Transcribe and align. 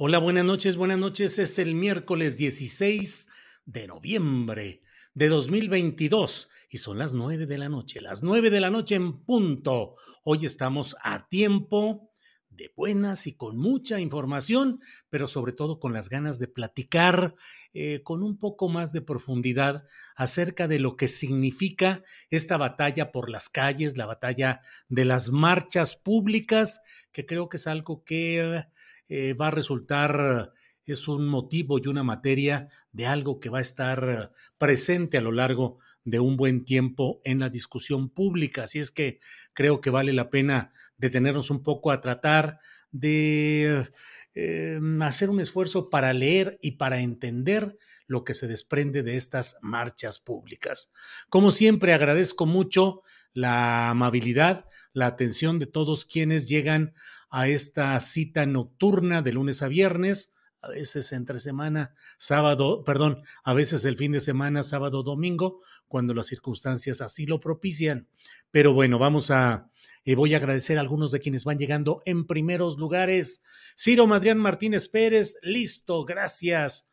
Hola, 0.00 0.18
buenas 0.18 0.44
noches, 0.44 0.76
buenas 0.76 0.98
noches. 1.00 1.40
Es 1.40 1.58
el 1.58 1.74
miércoles 1.74 2.36
16 2.36 3.26
de 3.64 3.88
noviembre 3.88 4.80
de 5.12 5.28
2022 5.28 6.48
y 6.70 6.78
son 6.78 6.98
las 6.98 7.14
9 7.14 7.46
de 7.46 7.58
la 7.58 7.68
noche, 7.68 8.00
las 8.00 8.22
9 8.22 8.50
de 8.50 8.60
la 8.60 8.70
noche 8.70 8.94
en 8.94 9.24
punto. 9.24 9.96
Hoy 10.22 10.46
estamos 10.46 10.96
a 11.02 11.28
tiempo 11.28 12.12
de 12.48 12.72
buenas 12.76 13.26
y 13.26 13.34
con 13.36 13.58
mucha 13.58 13.98
información, 13.98 14.78
pero 15.10 15.26
sobre 15.26 15.52
todo 15.52 15.80
con 15.80 15.92
las 15.92 16.08
ganas 16.08 16.38
de 16.38 16.46
platicar 16.46 17.34
eh, 17.74 18.04
con 18.04 18.22
un 18.22 18.38
poco 18.38 18.68
más 18.68 18.92
de 18.92 19.00
profundidad 19.00 19.82
acerca 20.14 20.68
de 20.68 20.78
lo 20.78 20.96
que 20.96 21.08
significa 21.08 22.04
esta 22.30 22.56
batalla 22.56 23.10
por 23.10 23.28
las 23.28 23.48
calles, 23.48 23.96
la 23.96 24.06
batalla 24.06 24.60
de 24.88 25.04
las 25.04 25.32
marchas 25.32 25.96
públicas, 25.96 26.82
que 27.10 27.26
creo 27.26 27.48
que 27.48 27.56
es 27.56 27.66
algo 27.66 28.04
que 28.04 28.64
eh, 29.08 29.34
va 29.34 29.48
a 29.48 29.52
resultar, 29.52 30.52
es 30.84 31.08
un 31.08 31.26
motivo 31.28 31.78
y 31.78 31.86
una 31.86 32.02
materia 32.02 32.68
de 32.92 33.06
algo 33.06 33.40
que 33.40 33.50
va 33.50 33.58
a 33.58 33.62
estar 33.62 34.32
presente 34.56 35.18
a 35.18 35.20
lo 35.20 35.32
largo 35.32 35.78
de 36.04 36.20
un 36.20 36.36
buen 36.36 36.64
tiempo 36.64 37.20
en 37.24 37.38
la 37.38 37.50
discusión 37.50 38.08
pública. 38.08 38.62
Así 38.64 38.78
es 38.78 38.90
que 38.90 39.20
creo 39.52 39.80
que 39.80 39.90
vale 39.90 40.12
la 40.12 40.30
pena 40.30 40.72
detenernos 40.96 41.50
un 41.50 41.62
poco 41.62 41.90
a 41.90 42.00
tratar 42.00 42.60
de 42.90 43.88
eh, 44.34 44.80
hacer 45.02 45.30
un 45.30 45.40
esfuerzo 45.40 45.90
para 45.90 46.12
leer 46.12 46.58
y 46.62 46.72
para 46.72 47.00
entender 47.00 47.76
lo 48.06 48.24
que 48.24 48.34
se 48.34 48.46
desprende 48.46 49.02
de 49.02 49.16
estas 49.16 49.56
marchas 49.60 50.18
públicas. 50.18 50.92
Como 51.28 51.50
siempre, 51.50 51.92
agradezco 51.92 52.46
mucho 52.46 53.02
la 53.32 53.90
amabilidad, 53.90 54.64
la 54.92 55.06
atención 55.06 55.58
de 55.58 55.66
todos 55.66 56.06
quienes 56.06 56.48
llegan 56.48 56.94
a 57.30 57.48
esta 57.48 57.98
cita 58.00 58.46
nocturna 58.46 59.22
de 59.22 59.32
lunes 59.32 59.62
a 59.62 59.68
viernes, 59.68 60.34
a 60.60 60.68
veces 60.68 61.12
entre 61.12 61.40
semana, 61.40 61.94
sábado, 62.18 62.82
perdón, 62.84 63.22
a 63.44 63.54
veces 63.54 63.84
el 63.84 63.96
fin 63.96 64.12
de 64.12 64.20
semana, 64.20 64.62
sábado, 64.62 65.02
domingo, 65.02 65.60
cuando 65.86 66.14
las 66.14 66.26
circunstancias 66.26 67.00
así 67.00 67.26
lo 67.26 67.40
propician. 67.40 68.08
Pero 68.50 68.72
bueno, 68.72 68.98
vamos 68.98 69.30
a, 69.30 69.70
eh, 70.04 70.14
voy 70.14 70.34
a 70.34 70.38
agradecer 70.38 70.78
a 70.78 70.80
algunos 70.80 71.12
de 71.12 71.20
quienes 71.20 71.44
van 71.44 71.58
llegando 71.58 72.02
en 72.06 72.26
primeros 72.26 72.76
lugares. 72.76 73.42
Ciro 73.76 74.06
Madrián 74.06 74.38
Martínez 74.38 74.88
Pérez, 74.88 75.36
listo, 75.42 76.04
gracias. 76.04 76.90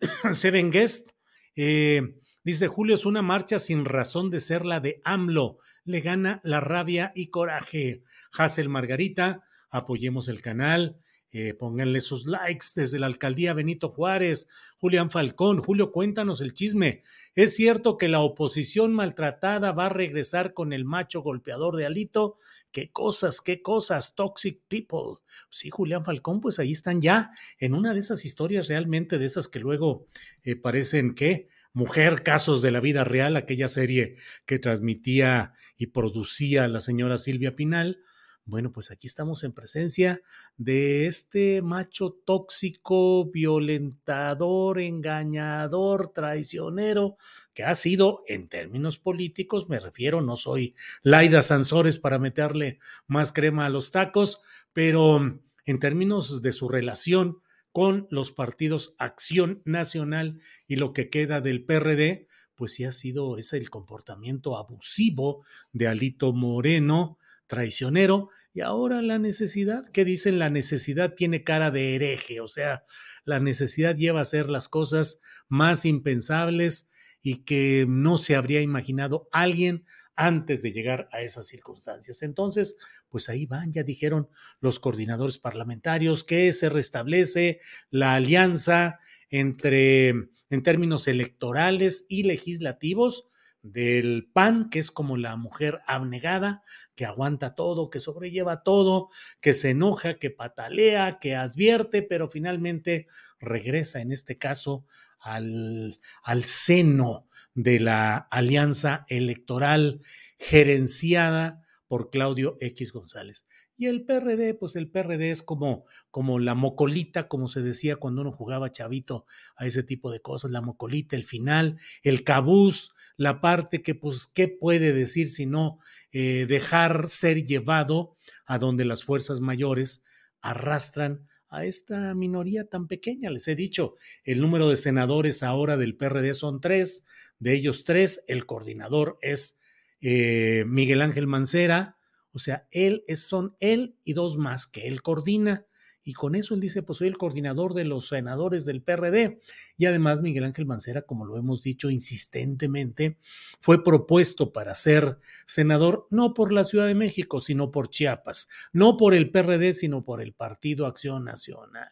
Seven 0.32 0.70
Guest, 0.70 1.10
eh, 1.56 2.16
dice 2.44 2.68
Julio, 2.68 2.94
es 2.96 3.06
una 3.06 3.22
marcha 3.22 3.58
sin 3.58 3.84
razón 3.84 4.30
de 4.30 4.40
ser 4.40 4.66
la 4.66 4.80
de 4.80 5.00
AMLO. 5.04 5.58
Le 5.84 6.00
gana 6.00 6.40
la 6.44 6.60
rabia 6.60 7.12
y 7.14 7.28
coraje. 7.28 8.02
Hazel 8.32 8.68
Margarita, 8.68 9.44
apoyemos 9.70 10.28
el 10.28 10.40
canal, 10.40 11.00
eh, 11.30 11.52
pónganle 11.52 12.00
sus 12.00 12.26
likes 12.26 12.68
desde 12.74 12.98
la 12.98 13.04
alcaldía 13.04 13.52
Benito 13.52 13.90
Juárez, 13.90 14.48
Julián 14.78 15.10
Falcón. 15.10 15.62
Julio, 15.62 15.92
cuéntanos 15.92 16.40
el 16.40 16.54
chisme. 16.54 17.02
¿Es 17.34 17.54
cierto 17.54 17.98
que 17.98 18.08
la 18.08 18.20
oposición 18.20 18.94
maltratada 18.94 19.72
va 19.72 19.86
a 19.86 19.90
regresar 19.90 20.54
con 20.54 20.72
el 20.72 20.86
macho 20.86 21.20
golpeador 21.20 21.76
de 21.76 21.84
Alito? 21.84 22.38
¿Qué 22.72 22.90
cosas, 22.90 23.42
qué 23.42 23.60
cosas? 23.60 24.14
Toxic 24.14 24.62
people. 24.68 25.22
Sí, 25.50 25.68
Julián 25.68 26.02
Falcón, 26.02 26.40
pues 26.40 26.58
ahí 26.58 26.72
están 26.72 27.02
ya 27.02 27.30
en 27.58 27.74
una 27.74 27.92
de 27.92 28.00
esas 28.00 28.24
historias 28.24 28.68
realmente 28.68 29.18
de 29.18 29.26
esas 29.26 29.48
que 29.48 29.60
luego 29.60 30.06
eh, 30.44 30.56
parecen 30.56 31.14
que 31.14 31.48
Mujer, 31.74 32.22
casos 32.22 32.62
de 32.62 32.72
la 32.72 32.80
vida 32.80 33.04
real, 33.04 33.36
aquella 33.36 33.68
serie 33.68 34.16
que 34.46 34.58
transmitía 34.58 35.52
y 35.76 35.88
producía 35.88 36.66
la 36.66 36.80
señora 36.80 37.18
Silvia 37.18 37.54
Pinal 37.54 38.00
bueno, 38.48 38.72
pues 38.72 38.90
aquí 38.90 39.06
estamos 39.06 39.44
en 39.44 39.52
presencia 39.52 40.22
de 40.56 41.06
este 41.06 41.60
macho 41.60 42.18
tóxico, 42.24 43.30
violentador, 43.30 44.80
engañador, 44.80 46.14
traicionero, 46.14 47.18
que 47.52 47.64
ha 47.64 47.74
sido, 47.74 48.22
en 48.26 48.48
términos 48.48 48.96
políticos, 48.96 49.68
me 49.68 49.78
refiero, 49.78 50.22
no 50.22 50.38
soy 50.38 50.74
Laida 51.02 51.42
Sansores 51.42 51.98
para 51.98 52.18
meterle 52.18 52.78
más 53.06 53.32
crema 53.32 53.66
a 53.66 53.70
los 53.70 53.90
tacos, 53.90 54.40
pero 54.72 55.40
en 55.66 55.78
términos 55.78 56.40
de 56.40 56.52
su 56.52 56.70
relación 56.70 57.42
con 57.70 58.08
los 58.10 58.32
partidos 58.32 58.94
Acción 58.98 59.60
Nacional 59.66 60.40
y 60.66 60.76
lo 60.76 60.94
que 60.94 61.10
queda 61.10 61.42
del 61.42 61.64
PRD, 61.64 62.28
pues 62.54 62.72
sí 62.72 62.84
ha 62.84 62.92
sido 62.92 63.36
ese 63.36 63.58
el 63.58 63.68
comportamiento 63.68 64.56
abusivo 64.56 65.44
de 65.72 65.86
Alito 65.86 66.32
Moreno, 66.32 67.18
traicionero, 67.48 68.30
y 68.54 68.60
ahora 68.60 69.02
la 69.02 69.18
necesidad, 69.18 69.90
¿qué 69.90 70.04
dicen? 70.04 70.38
La 70.38 70.50
necesidad 70.50 71.14
tiene 71.14 71.42
cara 71.42 71.72
de 71.72 71.96
hereje, 71.96 72.40
o 72.40 72.46
sea, 72.46 72.84
la 73.24 73.40
necesidad 73.40 73.96
lleva 73.96 74.20
a 74.20 74.22
hacer 74.22 74.48
las 74.48 74.68
cosas 74.68 75.20
más 75.48 75.84
impensables 75.84 76.88
y 77.20 77.44
que 77.44 77.84
no 77.88 78.16
se 78.16 78.36
habría 78.36 78.60
imaginado 78.60 79.28
alguien 79.32 79.84
antes 80.14 80.62
de 80.62 80.72
llegar 80.72 81.08
a 81.12 81.20
esas 81.20 81.46
circunstancias. 81.46 82.22
Entonces, 82.22 82.76
pues 83.08 83.28
ahí 83.28 83.46
van, 83.46 83.72
ya 83.72 83.82
dijeron 83.82 84.28
los 84.60 84.80
coordinadores 84.80 85.38
parlamentarios 85.38 86.24
que 86.24 86.52
se 86.52 86.68
restablece 86.68 87.60
la 87.90 88.14
alianza 88.14 88.98
entre, 89.30 90.08
en 90.08 90.62
términos 90.62 91.06
electorales 91.06 92.06
y 92.08 92.24
legislativos, 92.24 93.28
del 93.62 94.30
PAN, 94.32 94.70
que 94.70 94.78
es 94.78 94.90
como 94.90 95.16
la 95.16 95.36
mujer 95.36 95.80
abnegada, 95.86 96.62
que 96.94 97.04
aguanta 97.04 97.54
todo, 97.54 97.90
que 97.90 98.00
sobrelleva 98.00 98.62
todo, 98.62 99.08
que 99.40 99.54
se 99.54 99.70
enoja, 99.70 100.14
que 100.14 100.30
patalea, 100.30 101.18
que 101.18 101.34
advierte, 101.34 102.02
pero 102.02 102.28
finalmente 102.28 103.08
regresa 103.40 104.00
en 104.00 104.12
este 104.12 104.38
caso 104.38 104.84
al, 105.18 106.00
al 106.22 106.44
seno 106.44 107.26
de 107.54 107.80
la 107.80 108.16
alianza 108.16 109.04
electoral 109.08 110.00
gerenciada 110.38 111.62
por 111.88 112.10
Claudio 112.10 112.56
X 112.60 112.92
González. 112.92 113.47
Y 113.80 113.86
el 113.86 114.04
PRD, 114.04 114.54
pues 114.54 114.74
el 114.74 114.90
PRD 114.90 115.30
es 115.30 115.44
como, 115.44 115.84
como 116.10 116.40
la 116.40 116.56
mocolita, 116.56 117.28
como 117.28 117.46
se 117.46 117.62
decía 117.62 117.94
cuando 117.94 118.22
uno 118.22 118.32
jugaba 118.32 118.72
chavito 118.72 119.24
a 119.56 119.66
ese 119.66 119.84
tipo 119.84 120.10
de 120.10 120.20
cosas, 120.20 120.50
la 120.50 120.60
mocolita, 120.60 121.14
el 121.14 121.22
final, 121.22 121.78
el 122.02 122.24
cabús, 122.24 122.92
la 123.16 123.40
parte 123.40 123.80
que, 123.80 123.94
pues, 123.94 124.26
¿qué 124.26 124.48
puede 124.48 124.92
decir 124.92 125.28
sino 125.28 125.78
eh, 126.10 126.46
dejar 126.48 127.08
ser 127.08 127.44
llevado 127.44 128.16
a 128.46 128.58
donde 128.58 128.84
las 128.84 129.04
fuerzas 129.04 129.40
mayores 129.40 130.02
arrastran 130.40 131.28
a 131.48 131.64
esta 131.64 132.14
minoría 132.14 132.64
tan 132.64 132.88
pequeña. 132.88 133.30
Les 133.30 133.46
he 133.48 133.54
dicho, 133.54 133.94
el 134.24 134.40
número 134.40 134.68
de 134.68 134.76
senadores 134.76 135.42
ahora 135.42 135.76
del 135.76 135.96
PRD 135.96 136.34
son 136.34 136.60
tres, 136.60 137.06
de 137.38 137.54
ellos 137.54 137.84
tres, 137.84 138.24
el 138.26 138.44
coordinador 138.44 139.18
es 139.22 139.58
eh, 140.00 140.64
Miguel 140.66 141.00
Ángel 141.00 141.26
Mancera, 141.26 141.97
o 142.38 142.40
sea, 142.40 142.68
él 142.70 143.02
es, 143.08 143.26
son 143.26 143.56
él 143.58 143.96
y 144.04 144.12
dos 144.12 144.36
más 144.36 144.68
que 144.68 144.86
él 144.86 145.02
coordina. 145.02 145.66
Y 146.04 146.12
con 146.12 146.36
eso 146.36 146.54
él 146.54 146.60
dice, 146.60 146.84
pues 146.84 146.98
soy 146.98 147.08
el 147.08 147.18
coordinador 147.18 147.74
de 147.74 147.82
los 147.84 148.06
senadores 148.06 148.64
del 148.64 148.80
PRD. 148.80 149.40
Y 149.76 149.86
además 149.86 150.20
Miguel 150.20 150.44
Ángel 150.44 150.64
Mancera, 150.64 151.02
como 151.02 151.26
lo 151.26 151.36
hemos 151.36 151.64
dicho 151.64 151.90
insistentemente, 151.90 153.18
fue 153.58 153.82
propuesto 153.82 154.52
para 154.52 154.76
ser 154.76 155.18
senador 155.46 156.06
no 156.10 156.32
por 156.32 156.52
la 156.52 156.64
Ciudad 156.64 156.86
de 156.86 156.94
México, 156.94 157.40
sino 157.40 157.72
por 157.72 157.90
Chiapas, 157.90 158.46
no 158.72 158.96
por 158.96 159.14
el 159.14 159.32
PRD, 159.32 159.72
sino 159.72 160.04
por 160.04 160.22
el 160.22 160.32
Partido 160.32 160.86
Acción 160.86 161.24
Nacional. 161.24 161.90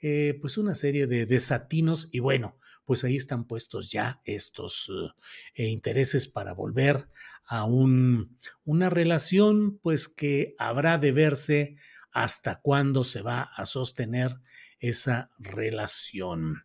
Eh, 0.00 0.38
pues 0.40 0.56
una 0.56 0.76
serie 0.76 1.08
de 1.08 1.26
desatinos 1.26 2.10
y 2.12 2.20
bueno, 2.20 2.60
pues 2.84 3.02
ahí 3.02 3.16
están 3.16 3.44
puestos 3.44 3.90
ya 3.90 4.20
estos 4.24 4.88
eh, 5.56 5.66
intereses 5.66 6.28
para 6.28 6.52
volver 6.52 7.08
a 7.46 7.64
un, 7.64 8.36
una 8.64 8.90
relación 8.90 9.78
pues 9.78 10.08
que 10.08 10.54
habrá 10.58 10.98
de 10.98 11.12
verse 11.12 11.76
hasta 12.12 12.60
cuándo 12.60 13.04
se 13.04 13.22
va 13.22 13.42
a 13.42 13.66
sostener 13.66 14.38
esa 14.78 15.30
relación. 15.38 16.64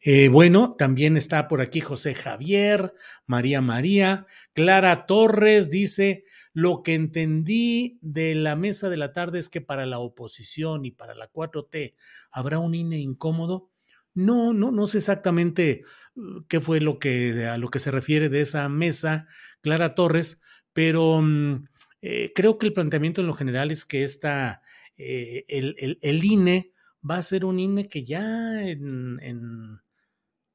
Eh, 0.00 0.28
bueno, 0.28 0.74
también 0.76 1.16
está 1.16 1.46
por 1.46 1.60
aquí 1.60 1.80
José 1.80 2.14
Javier, 2.14 2.94
María 3.26 3.60
María, 3.60 4.26
Clara 4.54 5.06
Torres 5.06 5.70
dice, 5.70 6.24
lo 6.52 6.82
que 6.82 6.94
entendí 6.94 7.98
de 8.02 8.34
la 8.34 8.56
mesa 8.56 8.88
de 8.88 8.96
la 8.96 9.12
tarde 9.12 9.38
es 9.38 9.48
que 9.48 9.60
para 9.60 9.86
la 9.86 10.00
oposición 10.00 10.84
y 10.84 10.90
para 10.90 11.14
la 11.14 11.30
4T 11.30 11.94
habrá 12.32 12.58
un 12.58 12.74
INE 12.74 12.98
incómodo. 12.98 13.69
No, 14.14 14.52
no, 14.52 14.70
no 14.70 14.86
sé 14.86 14.98
exactamente 14.98 15.82
uh, 16.16 16.42
qué 16.48 16.60
fue 16.60 16.80
lo 16.80 16.98
que 16.98 17.46
a 17.46 17.58
lo 17.58 17.70
que 17.70 17.78
se 17.78 17.90
refiere 17.90 18.28
de 18.28 18.40
esa 18.40 18.68
mesa, 18.68 19.26
Clara 19.60 19.94
Torres, 19.94 20.42
pero 20.72 21.20
mm, 21.22 21.64
eh, 22.02 22.32
creo 22.34 22.58
que 22.58 22.66
el 22.66 22.72
planteamiento 22.72 23.20
en 23.20 23.26
lo 23.26 23.34
general 23.34 23.70
es 23.70 23.84
que 23.84 24.04
esta, 24.04 24.62
eh, 24.96 25.44
el, 25.48 25.98
el, 26.00 26.24
INE 26.24 26.72
va 27.08 27.16
a 27.16 27.22
ser 27.22 27.44
un 27.44 27.58
INE 27.58 27.88
que 27.88 28.04
ya 28.04 28.62
en, 28.62 29.18
en, 29.22 29.80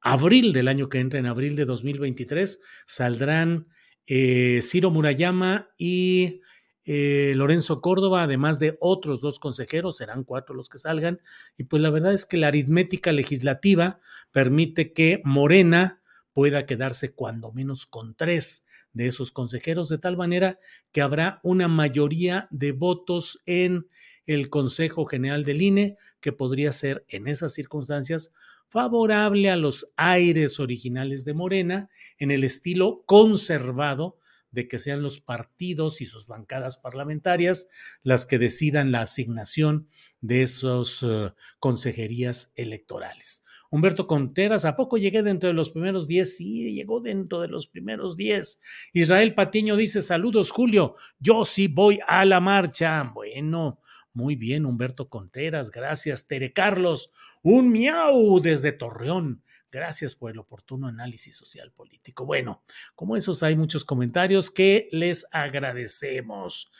abril 0.00 0.52
del 0.52 0.68
año 0.68 0.88
que 0.88 1.00
entra, 1.00 1.18
en 1.18 1.26
abril 1.26 1.56
de 1.56 1.64
2023, 1.64 2.60
saldrán 2.86 3.66
eh, 4.06 4.60
Ciro 4.62 4.90
Murayama 4.90 5.70
y 5.76 6.40
eh, 6.86 7.32
Lorenzo 7.34 7.80
Córdoba, 7.80 8.22
además 8.22 8.60
de 8.60 8.76
otros 8.80 9.20
dos 9.20 9.40
consejeros, 9.40 9.96
serán 9.96 10.22
cuatro 10.24 10.54
los 10.54 10.68
que 10.68 10.78
salgan. 10.78 11.20
Y 11.56 11.64
pues 11.64 11.82
la 11.82 11.90
verdad 11.90 12.14
es 12.14 12.24
que 12.24 12.36
la 12.36 12.48
aritmética 12.48 13.12
legislativa 13.12 13.98
permite 14.30 14.92
que 14.92 15.20
Morena 15.24 16.00
pueda 16.32 16.64
quedarse 16.64 17.12
cuando 17.12 17.50
menos 17.50 17.86
con 17.86 18.14
tres 18.14 18.64
de 18.92 19.08
esos 19.08 19.32
consejeros, 19.32 19.88
de 19.88 19.98
tal 19.98 20.16
manera 20.16 20.58
que 20.92 21.00
habrá 21.00 21.40
una 21.42 21.66
mayoría 21.66 22.46
de 22.50 22.72
votos 22.72 23.42
en 23.46 23.88
el 24.26 24.48
Consejo 24.48 25.06
General 25.06 25.44
del 25.44 25.62
INE, 25.62 25.96
que 26.20 26.32
podría 26.32 26.72
ser 26.72 27.04
en 27.08 27.26
esas 27.26 27.52
circunstancias 27.54 28.32
favorable 28.68 29.50
a 29.50 29.56
los 29.56 29.92
aires 29.96 30.60
originales 30.60 31.24
de 31.24 31.34
Morena 31.34 31.88
en 32.18 32.30
el 32.30 32.44
estilo 32.44 33.02
conservado 33.06 34.18
de 34.50 34.68
que 34.68 34.78
sean 34.78 35.02
los 35.02 35.20
partidos 35.20 36.00
y 36.00 36.06
sus 36.06 36.26
bancadas 36.26 36.76
parlamentarias 36.76 37.68
las 38.02 38.26
que 38.26 38.38
decidan 38.38 38.92
la 38.92 39.02
asignación 39.02 39.88
de 40.20 40.42
esas 40.42 41.02
uh, 41.02 41.32
consejerías 41.58 42.52
electorales. 42.56 43.44
Humberto 43.70 44.06
Conteras, 44.06 44.64
¿a 44.64 44.76
poco 44.76 44.96
llegué 44.96 45.22
dentro 45.22 45.48
de 45.48 45.54
los 45.54 45.70
primeros 45.70 46.06
diez? 46.06 46.36
Sí, 46.36 46.72
llegó 46.72 47.00
dentro 47.00 47.40
de 47.40 47.48
los 47.48 47.66
primeros 47.66 48.16
diez. 48.16 48.60
Israel 48.92 49.34
Patiño 49.34 49.76
dice, 49.76 50.02
saludos 50.02 50.52
Julio, 50.52 50.94
yo 51.18 51.44
sí 51.44 51.66
voy 51.66 51.98
a 52.06 52.24
la 52.24 52.40
marcha. 52.40 53.10
Bueno, 53.12 53.80
muy 54.12 54.36
bien, 54.36 54.64
Humberto 54.64 55.08
Conteras, 55.08 55.70
gracias. 55.70 56.26
Tere 56.26 56.52
Carlos, 56.52 57.12
un 57.42 57.70
miau 57.70 58.40
desde 58.40 58.72
Torreón. 58.72 59.42
Gracias 59.76 60.14
por 60.14 60.30
el 60.30 60.38
oportuno 60.38 60.86
análisis 60.88 61.36
social 61.36 61.70
político. 61.70 62.24
Bueno, 62.24 62.62
como 62.94 63.14
esos 63.14 63.42
hay 63.42 63.56
muchos 63.56 63.84
comentarios 63.84 64.50
que 64.50 64.88
les 64.90 65.26
agradecemos. 65.32 66.72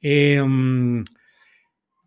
Em, 0.00 1.02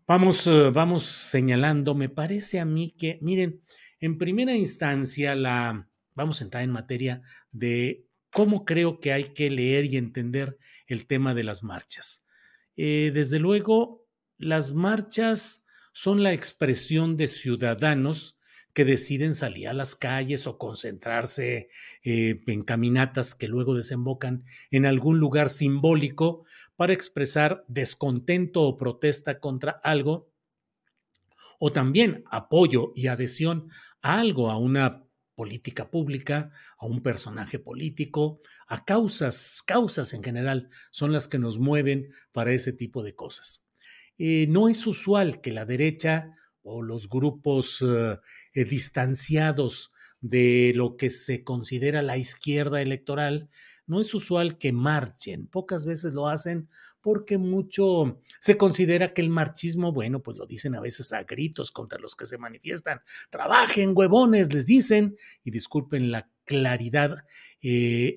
vamos, 0.06 0.46
eh, 0.46 0.70
vamos 0.72 1.02
señalando, 1.02 1.94
me 1.94 2.08
parece 2.08 2.60
a 2.60 2.64
mí 2.64 2.92
que, 2.92 3.18
miren, 3.20 3.60
en 4.00 4.16
primera 4.16 4.54
instancia, 4.54 5.34
la, 5.34 5.86
vamos 6.14 6.40
a 6.40 6.44
entrar 6.44 6.62
en 6.62 6.70
materia 6.70 7.20
de 7.52 8.06
cómo 8.32 8.64
creo 8.64 9.00
que 9.00 9.12
hay 9.12 9.24
que 9.34 9.50
leer 9.50 9.84
y 9.84 9.98
entender 9.98 10.56
el 10.86 11.06
tema 11.06 11.34
de 11.34 11.44
las 11.44 11.62
marchas. 11.62 12.24
Eh, 12.74 13.10
desde 13.12 13.38
luego, 13.38 14.06
las 14.38 14.72
marchas 14.72 15.66
son 15.92 16.22
la 16.22 16.32
expresión 16.32 17.18
de 17.18 17.28
ciudadanos 17.28 18.37
que 18.78 18.84
deciden 18.84 19.34
salir 19.34 19.66
a 19.66 19.72
las 19.72 19.96
calles 19.96 20.46
o 20.46 20.56
concentrarse 20.56 21.68
eh, 22.04 22.40
en 22.46 22.62
caminatas 22.62 23.34
que 23.34 23.48
luego 23.48 23.74
desembocan 23.74 24.44
en 24.70 24.86
algún 24.86 25.18
lugar 25.18 25.48
simbólico 25.48 26.44
para 26.76 26.92
expresar 26.92 27.64
descontento 27.66 28.62
o 28.62 28.76
protesta 28.76 29.40
contra 29.40 29.72
algo, 29.82 30.30
o 31.58 31.72
también 31.72 32.22
apoyo 32.30 32.92
y 32.94 33.08
adhesión 33.08 33.68
a 34.00 34.20
algo, 34.20 34.48
a 34.48 34.58
una 34.58 35.02
política 35.34 35.90
pública, 35.90 36.52
a 36.78 36.86
un 36.86 37.02
personaje 37.02 37.58
político, 37.58 38.40
a 38.68 38.84
causas, 38.84 39.60
causas 39.66 40.14
en 40.14 40.22
general 40.22 40.68
son 40.92 41.10
las 41.10 41.26
que 41.26 41.40
nos 41.40 41.58
mueven 41.58 42.12
para 42.30 42.52
ese 42.52 42.72
tipo 42.72 43.02
de 43.02 43.16
cosas. 43.16 43.66
Eh, 44.18 44.46
no 44.48 44.68
es 44.68 44.86
usual 44.86 45.40
que 45.40 45.50
la 45.50 45.64
derecha 45.64 46.36
o 46.68 46.82
los 46.82 47.08
grupos 47.08 47.82
eh, 47.82 48.18
eh, 48.52 48.64
distanciados 48.64 49.92
de 50.20 50.72
lo 50.74 50.96
que 50.96 51.10
se 51.10 51.42
considera 51.42 52.02
la 52.02 52.16
izquierda 52.16 52.82
electoral, 52.82 53.48
no 53.86 54.00
es 54.00 54.12
usual 54.12 54.58
que 54.58 54.72
marchen, 54.72 55.46
pocas 55.46 55.86
veces 55.86 56.12
lo 56.12 56.28
hacen 56.28 56.68
porque 57.00 57.38
mucho 57.38 58.20
se 58.40 58.58
considera 58.58 59.14
que 59.14 59.22
el 59.22 59.30
marchismo, 59.30 59.92
bueno, 59.92 60.22
pues 60.22 60.36
lo 60.36 60.46
dicen 60.46 60.74
a 60.74 60.80
veces 60.80 61.12
a 61.12 61.22
gritos 61.22 61.70
contra 61.70 61.98
los 61.98 62.14
que 62.14 62.26
se 62.26 62.36
manifiestan, 62.36 63.00
trabajen 63.30 63.92
huevones, 63.94 64.52
les 64.52 64.66
dicen, 64.66 65.16
y 65.42 65.50
disculpen 65.50 66.10
la 66.10 66.28
claridad 66.44 67.24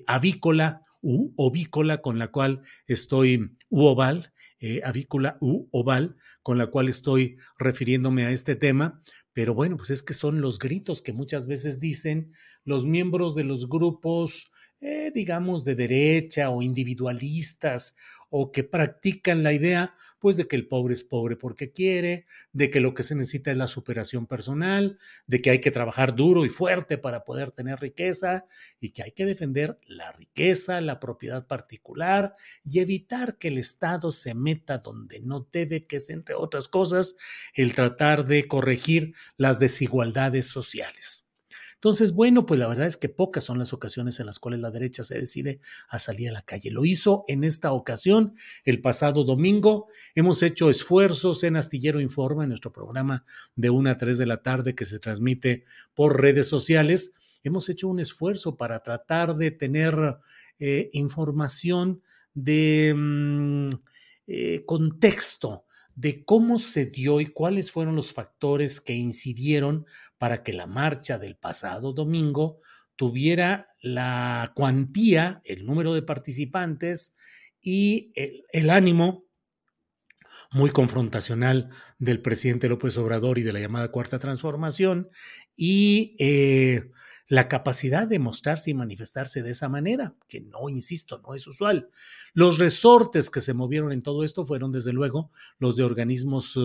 avícola 0.06 0.82
u 1.02 1.32
ovícola 1.36 2.02
con 2.02 2.18
la 2.18 2.28
cual 2.28 2.62
estoy, 2.86 3.56
u 3.68 3.84
oval, 3.84 4.32
eh, 4.64 4.80
avícola 4.84 5.36
u 5.40 5.68
oval 5.72 6.16
con 6.42 6.58
la 6.58 6.66
cual 6.66 6.88
estoy 6.88 7.36
refiriéndome 7.58 8.24
a 8.24 8.30
este 8.30 8.56
tema, 8.56 9.02
pero 9.32 9.54
bueno, 9.54 9.76
pues 9.76 9.90
es 9.90 10.02
que 10.02 10.14
son 10.14 10.40
los 10.40 10.58
gritos 10.58 11.02
que 11.02 11.12
muchas 11.12 11.46
veces 11.46 11.80
dicen 11.80 12.32
los 12.64 12.84
miembros 12.84 13.34
de 13.34 13.44
los 13.44 13.68
grupos 13.68 14.50
eh, 14.84 15.12
digamos, 15.14 15.64
de 15.64 15.76
derecha 15.76 16.50
o 16.50 16.60
individualistas 16.60 17.94
o 18.34 18.50
que 18.50 18.64
practican 18.64 19.42
la 19.42 19.52
idea, 19.52 19.94
pues, 20.18 20.38
de 20.38 20.48
que 20.48 20.56
el 20.56 20.66
pobre 20.66 20.94
es 20.94 21.04
pobre 21.04 21.36
porque 21.36 21.70
quiere, 21.70 22.24
de 22.52 22.70
que 22.70 22.80
lo 22.80 22.94
que 22.94 23.02
se 23.02 23.14
necesita 23.14 23.50
es 23.50 23.58
la 23.58 23.66
superación 23.66 24.26
personal, 24.26 24.98
de 25.26 25.42
que 25.42 25.50
hay 25.50 25.60
que 25.60 25.70
trabajar 25.70 26.14
duro 26.14 26.46
y 26.46 26.48
fuerte 26.48 26.96
para 26.96 27.24
poder 27.24 27.50
tener 27.50 27.78
riqueza 27.78 28.46
y 28.80 28.90
que 28.90 29.02
hay 29.02 29.12
que 29.12 29.26
defender 29.26 29.78
la 29.86 30.12
riqueza, 30.12 30.80
la 30.80 30.98
propiedad 30.98 31.46
particular 31.46 32.34
y 32.64 32.80
evitar 32.80 33.36
que 33.36 33.48
el 33.48 33.58
Estado 33.58 34.12
se 34.12 34.32
meta 34.32 34.78
donde 34.78 35.20
no 35.20 35.46
debe, 35.52 35.86
que 35.86 35.96
es, 35.96 36.08
entre 36.08 36.34
otras 36.34 36.68
cosas, 36.68 37.16
el 37.52 37.74
tratar 37.74 38.24
de 38.24 38.48
corregir 38.48 39.14
las 39.36 39.58
desigualdades 39.58 40.46
sociales. 40.46 41.28
Entonces, 41.82 42.12
bueno, 42.12 42.46
pues 42.46 42.60
la 42.60 42.68
verdad 42.68 42.86
es 42.86 42.96
que 42.96 43.08
pocas 43.08 43.42
son 43.42 43.58
las 43.58 43.72
ocasiones 43.72 44.20
en 44.20 44.26
las 44.26 44.38
cuales 44.38 44.60
la 44.60 44.70
derecha 44.70 45.02
se 45.02 45.18
decide 45.18 45.58
a 45.88 45.98
salir 45.98 46.28
a 46.28 46.32
la 46.32 46.42
calle. 46.42 46.70
Lo 46.70 46.84
hizo 46.84 47.24
en 47.26 47.42
esta 47.42 47.72
ocasión, 47.72 48.34
el 48.64 48.80
pasado 48.80 49.24
domingo. 49.24 49.88
Hemos 50.14 50.44
hecho 50.44 50.70
esfuerzos 50.70 51.42
en 51.42 51.56
Astillero 51.56 52.00
Informa, 52.00 52.44
en 52.44 52.50
nuestro 52.50 52.72
programa 52.72 53.24
de 53.56 53.70
1 53.70 53.90
a 53.90 53.98
3 53.98 54.16
de 54.16 54.26
la 54.26 54.44
tarde 54.44 54.76
que 54.76 54.84
se 54.84 55.00
transmite 55.00 55.64
por 55.92 56.20
redes 56.20 56.46
sociales. 56.46 57.14
Hemos 57.42 57.68
hecho 57.68 57.88
un 57.88 57.98
esfuerzo 57.98 58.56
para 58.56 58.80
tratar 58.84 59.34
de 59.34 59.50
tener 59.50 60.18
eh, 60.60 60.88
información 60.92 62.00
de 62.32 62.94
mm, 62.96 63.70
eh, 64.28 64.62
contexto 64.64 65.64
de 65.94 66.24
cómo 66.24 66.58
se 66.58 66.86
dio 66.86 67.20
y 67.20 67.26
cuáles 67.26 67.70
fueron 67.70 67.96
los 67.96 68.12
factores 68.12 68.80
que 68.80 68.94
incidieron 68.94 69.86
para 70.18 70.42
que 70.42 70.52
la 70.52 70.66
marcha 70.66 71.18
del 71.18 71.36
pasado 71.36 71.92
domingo 71.92 72.58
tuviera 72.96 73.74
la 73.80 74.52
cuantía, 74.54 75.42
el 75.44 75.66
número 75.66 75.92
de 75.94 76.02
participantes 76.02 77.14
y 77.60 78.12
el, 78.14 78.70
ánimo 78.70 79.24
muy 80.50 80.70
confrontacional 80.70 81.70
del 81.98 82.20
presidente 82.20 82.68
López 82.68 82.96
Obrador 82.98 83.38
y 83.38 83.42
de 83.42 83.52
la 83.52 83.60
llamada 83.60 83.90
Cuarta 83.90 84.18
Transformación 84.18 85.08
y 85.56 86.16
eh, 86.18 86.90
la 87.32 87.48
capacidad 87.48 88.06
de 88.06 88.18
mostrarse 88.18 88.70
y 88.70 88.74
manifestarse 88.74 89.42
de 89.42 89.52
esa 89.52 89.70
manera, 89.70 90.14
que 90.28 90.42
no, 90.42 90.68
insisto, 90.68 91.22
no 91.26 91.34
es 91.34 91.46
usual. 91.46 91.88
Los 92.34 92.58
resortes 92.58 93.30
que 93.30 93.40
se 93.40 93.54
movieron 93.54 93.90
en 93.90 94.02
todo 94.02 94.22
esto 94.22 94.44
fueron, 94.44 94.70
desde 94.70 94.92
luego, 94.92 95.30
los 95.58 95.74
de 95.74 95.82
organismos 95.82 96.58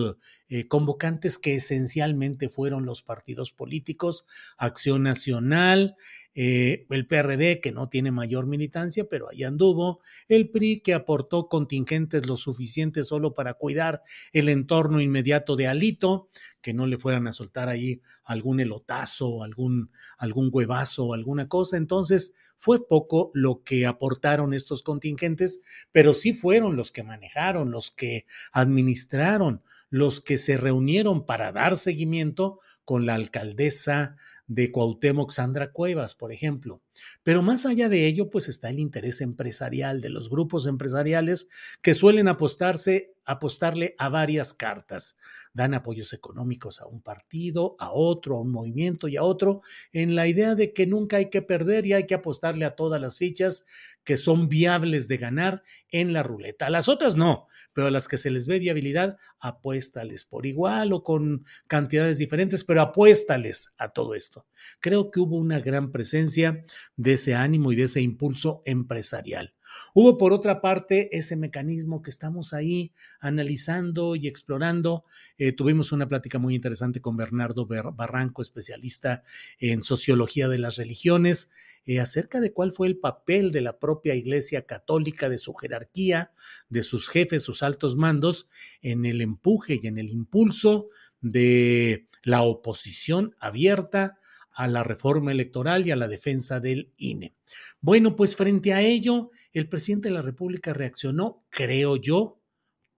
eh, 0.50 0.68
convocantes 0.68 1.38
que 1.38 1.54
esencialmente 1.54 2.50
fueron 2.50 2.84
los 2.84 3.00
partidos 3.00 3.50
políticos, 3.50 4.26
Acción 4.58 5.04
Nacional, 5.04 5.96
eh, 6.40 6.86
el 6.90 7.04
PRD, 7.08 7.60
que 7.60 7.72
no 7.72 7.88
tiene 7.88 8.12
mayor 8.12 8.46
militancia, 8.46 9.08
pero 9.10 9.28
ahí 9.28 9.42
anduvo, 9.42 10.00
el 10.28 10.50
PRI, 10.50 10.82
que 10.82 10.94
aportó 10.94 11.48
contingentes 11.48 12.28
lo 12.28 12.36
suficiente 12.36 13.02
solo 13.02 13.34
para 13.34 13.54
cuidar 13.54 14.04
el 14.32 14.48
entorno 14.48 15.00
inmediato 15.00 15.56
de 15.56 15.66
Alito, 15.66 16.30
que 16.60 16.72
no 16.74 16.86
le 16.86 16.96
fueran 16.96 17.26
a 17.26 17.32
soltar 17.32 17.68
ahí 17.68 18.02
algún 18.22 18.60
elotazo, 18.60 19.42
algún, 19.42 19.90
algún 20.16 20.50
huevazo 20.52 21.06
o 21.06 21.14
alguna 21.14 21.48
cosa. 21.48 21.76
Entonces, 21.76 22.34
fue 22.56 22.86
poco 22.86 23.32
lo 23.34 23.64
que 23.64 23.84
aportaron 23.84 24.54
estos 24.54 24.84
contingentes, 24.84 25.62
pero 25.90 26.14
sí 26.14 26.34
fueron 26.34 26.76
los 26.76 26.92
que 26.92 27.02
manejaron, 27.02 27.72
los 27.72 27.90
que 27.90 28.26
administraron, 28.52 29.64
los 29.90 30.20
que 30.20 30.38
se 30.38 30.56
reunieron 30.56 31.26
para 31.26 31.50
dar 31.50 31.76
seguimiento 31.76 32.60
con 32.84 33.06
la 33.06 33.14
alcaldesa 33.14 34.16
de 34.48 34.72
Cuauhtémoc 34.72 35.30
Sandra 35.30 35.70
Cuevas, 35.72 36.14
por 36.14 36.32
ejemplo. 36.32 36.82
Pero 37.22 37.42
más 37.42 37.66
allá 37.66 37.88
de 37.88 38.06
ello, 38.06 38.30
pues 38.30 38.48
está 38.48 38.70
el 38.70 38.78
interés 38.78 39.20
empresarial 39.20 40.00
de 40.00 40.10
los 40.10 40.30
grupos 40.30 40.66
empresariales 40.66 41.48
que 41.82 41.94
suelen 41.94 42.28
apostarse, 42.28 43.14
apostarle 43.24 43.94
a 43.98 44.08
varias 44.08 44.54
cartas. 44.54 45.18
Dan 45.52 45.74
apoyos 45.74 46.12
económicos 46.12 46.80
a 46.80 46.86
un 46.86 47.02
partido, 47.02 47.76
a 47.78 47.92
otro, 47.92 48.36
a 48.36 48.40
un 48.40 48.50
movimiento 48.50 49.08
y 49.08 49.16
a 49.16 49.22
otro, 49.22 49.60
en 49.92 50.14
la 50.14 50.26
idea 50.26 50.54
de 50.54 50.72
que 50.72 50.86
nunca 50.86 51.18
hay 51.18 51.28
que 51.28 51.42
perder 51.42 51.84
y 51.84 51.92
hay 51.92 52.06
que 52.06 52.14
apostarle 52.14 52.64
a 52.64 52.76
todas 52.76 53.00
las 53.00 53.18
fichas 53.18 53.66
que 54.04 54.16
son 54.16 54.48
viables 54.48 55.06
de 55.06 55.18
ganar 55.18 55.62
en 55.90 56.14
la 56.14 56.22
ruleta. 56.22 56.70
Las 56.70 56.88
otras 56.88 57.16
no, 57.16 57.46
pero 57.74 57.88
a 57.88 57.90
las 57.90 58.08
que 58.08 58.16
se 58.16 58.30
les 58.30 58.46
ve 58.46 58.58
viabilidad, 58.58 59.18
apuéstales 59.38 60.24
por 60.24 60.46
igual 60.46 60.94
o 60.94 61.02
con 61.02 61.44
cantidades 61.66 62.16
diferentes, 62.16 62.64
pero 62.64 62.80
apuéstales 62.80 63.74
a 63.76 63.90
todo 63.90 64.14
esto. 64.14 64.46
Creo 64.80 65.10
que 65.10 65.20
hubo 65.20 65.36
una 65.36 65.60
gran 65.60 65.92
presencia 65.92 66.64
de 66.96 67.14
ese 67.14 67.34
ánimo 67.34 67.72
y 67.72 67.76
de 67.76 67.84
ese 67.84 68.00
impulso 68.00 68.62
empresarial. 68.64 69.54
Hubo, 69.94 70.18
por 70.18 70.32
otra 70.32 70.60
parte, 70.60 71.16
ese 71.16 71.36
mecanismo 71.36 72.02
que 72.02 72.10
estamos 72.10 72.52
ahí 72.52 72.92
analizando 73.20 74.16
y 74.16 74.26
explorando. 74.26 75.04
Eh, 75.36 75.52
tuvimos 75.52 75.92
una 75.92 76.08
plática 76.08 76.38
muy 76.38 76.54
interesante 76.54 77.00
con 77.00 77.16
Bernardo 77.16 77.66
Barranco, 77.66 78.42
especialista 78.42 79.22
en 79.58 79.82
sociología 79.82 80.48
de 80.48 80.58
las 80.58 80.76
religiones, 80.76 81.50
eh, 81.84 82.00
acerca 82.00 82.40
de 82.40 82.52
cuál 82.52 82.72
fue 82.72 82.86
el 82.86 82.98
papel 82.98 83.52
de 83.52 83.60
la 83.60 83.78
propia 83.78 84.14
Iglesia 84.14 84.66
Católica, 84.66 85.28
de 85.28 85.38
su 85.38 85.54
jerarquía, 85.54 86.32
de 86.68 86.82
sus 86.82 87.08
jefes, 87.08 87.42
sus 87.42 87.62
altos 87.62 87.96
mandos, 87.96 88.48
en 88.82 89.04
el 89.04 89.20
empuje 89.20 89.80
y 89.82 89.86
en 89.86 89.98
el 89.98 90.10
impulso 90.10 90.88
de 91.20 92.06
la 92.22 92.42
oposición 92.42 93.34
abierta 93.38 94.18
a 94.58 94.66
la 94.66 94.82
reforma 94.82 95.30
electoral 95.30 95.86
y 95.86 95.92
a 95.92 95.96
la 95.96 96.08
defensa 96.08 96.58
del 96.58 96.92
INE. 96.96 97.32
Bueno, 97.80 98.16
pues 98.16 98.34
frente 98.34 98.72
a 98.72 98.82
ello, 98.82 99.30
el 99.52 99.68
presidente 99.68 100.08
de 100.08 100.14
la 100.14 100.22
República 100.22 100.74
reaccionó, 100.74 101.44
creo 101.48 101.94
yo, 101.94 102.42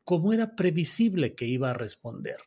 como 0.02 0.32
era 0.32 0.56
previsible 0.56 1.34
que 1.34 1.44
iba 1.44 1.68
a 1.68 1.74
responder. 1.74 2.38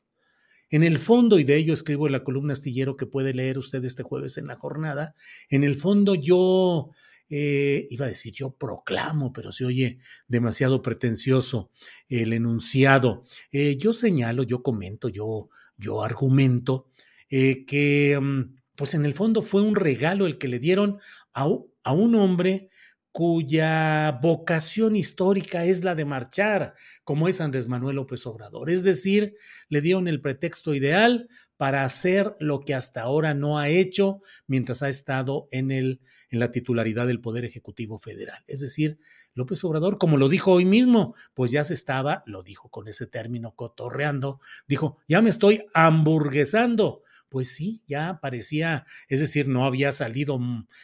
En 0.71 0.83
el 0.83 0.97
fondo, 0.97 1.37
y 1.37 1.43
de 1.43 1.57
ello 1.57 1.75
escribo 1.75 2.07
en 2.07 2.13
la 2.13 2.23
columna 2.23 2.53
astillero 2.53 2.97
que 2.97 3.05
puede 3.05 3.35
leer 3.35 3.59
usted 3.59 3.85
este 3.85 4.01
jueves 4.01 4.39
en 4.39 4.47
la 4.47 4.55
jornada, 4.55 5.13
en 5.47 5.63
el 5.63 5.75
fondo 5.75 6.15
yo, 6.15 6.89
eh, 7.29 7.87
iba 7.91 8.07
a 8.07 8.09
decir 8.09 8.33
yo 8.33 8.55
proclamo, 8.55 9.31
pero 9.31 9.51
se 9.51 9.63
oye 9.63 9.99
demasiado 10.27 10.81
pretencioso 10.81 11.69
el 12.09 12.33
enunciado. 12.33 13.25
Eh, 13.51 13.77
yo 13.77 13.93
señalo, 13.93 14.41
yo 14.41 14.63
comento, 14.63 15.07
yo, 15.07 15.49
yo 15.77 16.03
argumento 16.03 16.87
eh, 17.29 17.63
que... 17.63 18.19
Mm, 18.19 18.62
pues 18.75 18.93
en 18.93 19.05
el 19.05 19.13
fondo 19.13 19.41
fue 19.41 19.61
un 19.61 19.75
regalo 19.75 20.25
el 20.25 20.37
que 20.37 20.47
le 20.47 20.59
dieron 20.59 20.99
a, 21.33 21.45
un 21.45 22.15
hombre 22.15 22.69
cuya 23.11 24.19
vocación 24.21 24.95
histórica 24.95 25.65
es 25.65 25.83
la 25.83 25.93
de 25.93 26.05
marchar, 26.05 26.73
como 27.03 27.27
es 27.27 27.41
Andrés 27.41 27.67
Manuel 27.67 27.97
López 27.97 28.25
Obrador. 28.25 28.71
Es 28.71 28.83
decir, 28.83 29.35
le 29.69 29.81
dieron 29.81 30.07
el 30.07 30.19
pretexto 30.19 30.73
ideal 30.73 31.27
para 31.55 31.85
hacer 31.85 32.35
lo 32.39 32.61
que 32.61 32.73
hasta 32.73 33.03
ahora 33.03 33.35
no 33.35 33.59
ha 33.59 33.69
hecho 33.69 34.21
mientras 34.47 34.81
ha 34.81 34.89
estado 34.89 35.47
en, 35.51 35.69
el, 35.69 36.01
en 36.29 36.39
la 36.39 36.49
titularidad 36.49 37.05
del 37.05 37.21
Poder 37.21 37.45
Ejecutivo 37.45 37.99
Federal. 37.99 38.43
Es 38.47 38.59
decir, 38.61 38.97
López 39.35 39.63
Obrador, 39.63 39.99
como 39.99 40.17
lo 40.17 40.29
dijo 40.29 40.51
hoy 40.51 40.65
mismo, 40.65 41.13
pues 41.35 41.51
ya 41.51 41.63
se 41.63 41.75
estaba, 41.75 42.23
lo 42.25 42.41
dijo 42.41 42.69
con 42.69 42.87
ese 42.87 43.05
término 43.05 43.53
cotorreando, 43.55 44.39
dijo, 44.67 44.97
ya 45.07 45.21
me 45.21 45.29
estoy 45.29 45.65
hamburguesando 45.75 47.03
pues 47.33 47.51
sí, 47.51 47.81
ya 47.87 48.19
parecía, 48.21 48.85
es 49.07 49.19
decir, 49.19 49.47
no 49.47 49.65
había 49.65 49.91
salido 49.91 50.39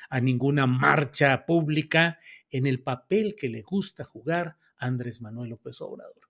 a 0.10 0.20
ninguna 0.20 0.66
marcha 0.66 1.46
pública 1.46 2.18
en 2.50 2.66
el 2.66 2.82
papel 2.82 3.36
que 3.40 3.50
le 3.50 3.62
gusta 3.62 4.04
jugar 4.04 4.58
Andrés 4.76 5.22
Manuel 5.22 5.52
López 5.52 5.80
Obrador. 5.80 6.28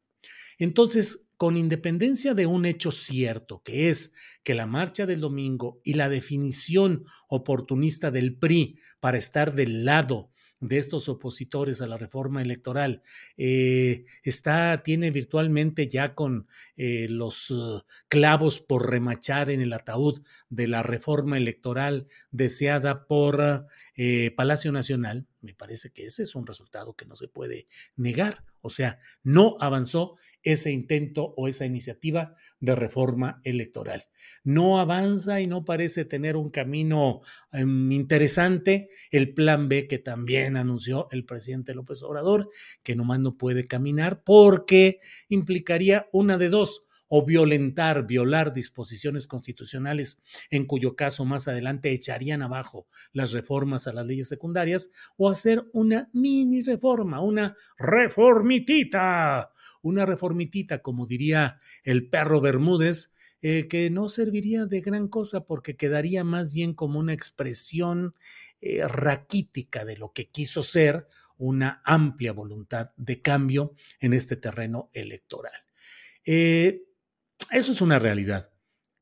Entonces, 0.58 1.30
con 1.38 1.56
independencia 1.56 2.34
de 2.34 2.48
un 2.48 2.66
hecho 2.66 2.92
cierto, 2.92 3.62
que 3.64 3.90
es 3.90 4.14
que 4.44 4.56
la 4.56 4.68
marcha 4.68 5.06
del 5.06 5.22
domingo 5.22 5.80
y 5.86 5.94
la 5.94 6.10
definición 6.10 7.06
oportunista 7.30 8.12
del 8.12 8.36
PRI 8.36 8.78
para 9.00 9.18
estar 9.18 9.54
del 9.54 9.86
lado 9.86 10.32
de 10.60 10.78
estos 10.78 11.10
opositores 11.10 11.82
a 11.82 11.88
la 11.88 11.98
reforma 11.98 12.42
electoral. 12.42 13.01
Eh, 13.38 14.06
está, 14.24 14.84
tiene 14.84 15.12
virtualmente 15.12 15.88
ya 15.88 16.16
con 16.16 16.48
eh, 16.78 17.08
los 17.10 17.51
uh, 17.51 17.84
clavos 18.08 18.60
por 18.60 18.89
remachar 18.89 19.50
en 19.50 19.62
el 19.62 19.74
ataúd 19.74 20.22
de 20.50 20.68
la 20.68 20.84
reforma 20.84 21.38
electoral 21.38 22.08
deseada 22.32 23.08
por 23.08 23.68
eh, 23.96 24.32
Palacio 24.36 24.72
Nacional, 24.72 25.28
me 25.41 25.53
parece 25.53 25.91
que 25.91 26.05
ese 26.05 26.24
es 26.24 26.36
un 26.36 26.46
resultado 26.46 26.96
que 26.96 27.05
no 27.05 27.15
se 27.15 27.27
puede 27.27 27.67
negar. 27.96 28.43
O 28.62 28.69
sea, 28.69 29.00
no 29.24 29.55
avanzó 29.60 30.17
ese 30.43 30.72
intento 30.72 31.34
o 31.38 31.48
esa 31.48 31.65
iniciativa 31.65 32.36
de 32.60 32.75
reforma 32.75 33.39
electoral. 33.43 34.03
No 34.43 34.79
avanza 34.79 35.39
y 35.39 35.48
no 35.48 35.63
parece 35.63 36.03
tener 36.03 36.36
un 36.36 36.50
camino 36.50 37.22
em, 37.53 37.91
interesante 37.91 38.89
el 39.12 39.34
plan 39.34 39.69
B 39.69 39.88
que 39.88 40.00
también 40.00 40.58
anunció 40.58 41.08
el 41.12 41.25
presidente 41.25 41.74
López 41.74 42.03
Obrador, 42.03 42.50
que 42.84 42.96
nomás 42.96 43.19
no 43.19 43.38
puede 43.38 43.65
caminar 43.65 44.24
porque 44.24 45.00
implicaría 45.29 46.10
una 46.12 46.38
de 46.38 46.50
dos 46.50 46.86
o 47.10 47.25
violentar, 47.25 48.08
violar 48.08 48.54
disposiciones 48.54 49.28
constitucionales, 49.28 50.24
en 50.50 50.66
cuyo 50.66 50.96
caso 50.96 51.25
más 51.25 51.48
adelante 51.48 51.92
echarían 51.92 52.42
abajo 52.42 52.88
las 53.12 53.32
reformas 53.34 53.88
a 53.88 53.94
las 53.94 54.06
leyes 54.06 54.30
secundarias, 54.30 54.92
o 55.18 55.30
hacer 55.30 55.66
una 55.74 56.10
mini 56.13 56.62
reforma, 56.62 57.22
una 57.22 57.56
reformitita, 57.78 59.51
una 59.82 60.06
reformitita, 60.06 60.82
como 60.82 61.06
diría 61.06 61.60
el 61.84 62.10
perro 62.10 62.39
Bermúdez, 62.39 63.13
eh, 63.42 63.68
que 63.70 63.89
no 63.89 64.10
serviría 64.10 64.66
de 64.66 64.82
gran 64.82 65.08
cosa 65.08 65.46
porque 65.46 65.78
quedaría 65.78 66.25
más 66.25 66.51
bien 66.51 66.74
como 66.74 67.00
una 67.00 67.13
expresión 67.13 68.13
eh, 68.60 68.86
raquítica 68.86 69.86
de 69.86 69.96
lo 69.96 70.12
que 70.12 70.30
quiso 70.30 70.62
ser 70.62 71.08
una 71.38 71.82
amplia 71.86 72.34
voluntad 72.34 72.92
de 72.98 73.22
cambio 73.22 73.75
en 74.01 74.13
este 74.13 74.36
terreno 74.36 74.89
electoral. 74.94 75.54
Eh, 76.25 76.88
eso 77.51 77.72
es 77.72 77.82
una 77.82 78.00
realidad. 78.00 78.51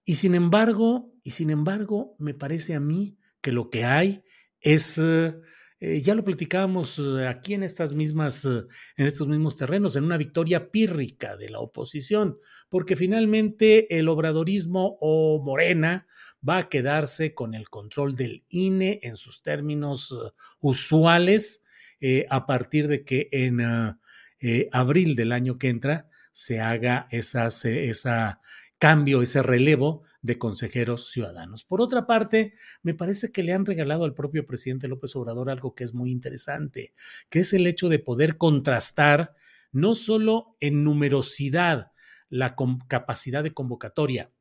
Y 0.06 0.16
sin 0.16 0.36
embargo, 0.36 1.13
y 1.24 1.32
sin 1.32 1.50
embargo, 1.50 2.16
me 2.18 2.34
parece 2.34 2.75
a 2.75 2.80
mí 2.80 3.18
que 3.42 3.51
lo 3.51 3.70
que 3.70 3.84
hay 3.84 4.24
es, 4.62 4.98
eh, 4.98 5.36
eh, 5.80 6.01
ya 6.01 6.16
lo 6.16 6.24
platicábamos 6.24 7.00
eh, 7.00 7.27
aquí 7.27 7.54
en 7.54 7.63
estas 7.63 7.94
mismas, 7.94 8.46
en 8.46 9.06
estos 9.06 9.27
mismos 9.27 9.58
terrenos, 9.58 9.98
en 9.98 10.06
una 10.06 10.16
victoria 10.16 10.72
pírrica 10.72 11.36
de 11.36 11.50
la 11.50 11.60
oposición, 11.60 12.38
porque 12.70 12.96
finalmente 12.96 13.98
el 14.00 14.08
obradorismo 14.08 14.98
o 15.01 15.44
Morena 15.44 16.08
va 16.48 16.60
a 16.60 16.70
quedarse 16.70 17.34
con 17.34 17.54
el 17.54 17.70
control 17.70 18.16
del 18.16 18.46
INE 18.48 19.00
en 19.04 19.18
sus 19.18 19.42
términos 19.42 20.16
usuales 20.62 21.63
a 22.30 22.46
partir 22.46 22.88
de 22.88 23.04
que 23.04 23.27
en 23.32 23.60
abril 24.72 25.16
del 25.16 25.32
año 25.32 25.58
que 25.58 25.70
entra 25.70 26.10
se 26.38 26.62
haga 26.62 27.08
esas, 27.10 27.65
esa 27.65 28.41
cambio, 28.77 29.24
ese 29.24 29.41
relevo 29.41 30.03
de 30.22 30.38
consejeros 30.38 31.10
ciudadanos. 31.10 31.63
Por 31.63 31.82
otra 31.82 32.06
parte, 32.06 32.53
me 32.84 32.94
parece 32.94 33.32
que 33.32 33.41
le 33.41 33.53
han 33.53 33.65
regalado 33.65 34.06
al 34.06 34.13
propio 34.13 34.46
presidente 34.46 34.88
López 34.88 35.15
Obrador 35.15 35.50
algo 35.50 35.74
que 35.74 35.84
es 35.84 35.96
muy 35.96 36.12
interesante, 36.12 36.94
que 37.32 37.39
es 37.39 37.53
el 37.53 37.65
hecho 37.65 37.89
de 37.89 37.98
poder 37.98 38.38
contrastar 38.38 39.34
no 39.72 39.96
solo 39.96 40.56
en 40.60 40.84
numerosidad 40.84 41.91
la 42.29 42.56
capacidad 42.88 43.44
de 43.44 43.56
convocatoria, 43.56 44.32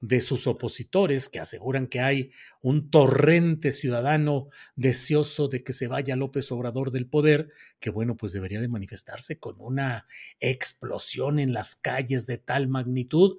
de 0.00 0.20
sus 0.20 0.46
opositores 0.46 1.28
que 1.28 1.40
aseguran 1.40 1.86
que 1.86 2.00
hay 2.00 2.30
un 2.60 2.90
torrente 2.90 3.72
ciudadano 3.72 4.48
deseoso 4.74 5.48
de 5.48 5.64
que 5.64 5.72
se 5.72 5.88
vaya 5.88 6.16
López 6.16 6.52
Obrador 6.52 6.90
del 6.90 7.08
poder, 7.08 7.50
que 7.80 7.90
bueno, 7.90 8.16
pues 8.16 8.32
debería 8.32 8.60
de 8.60 8.68
manifestarse 8.68 9.38
con 9.38 9.56
una 9.58 10.06
explosión 10.40 11.38
en 11.38 11.52
las 11.52 11.76
calles 11.76 12.26
de 12.26 12.38
tal 12.38 12.68
magnitud 12.68 13.38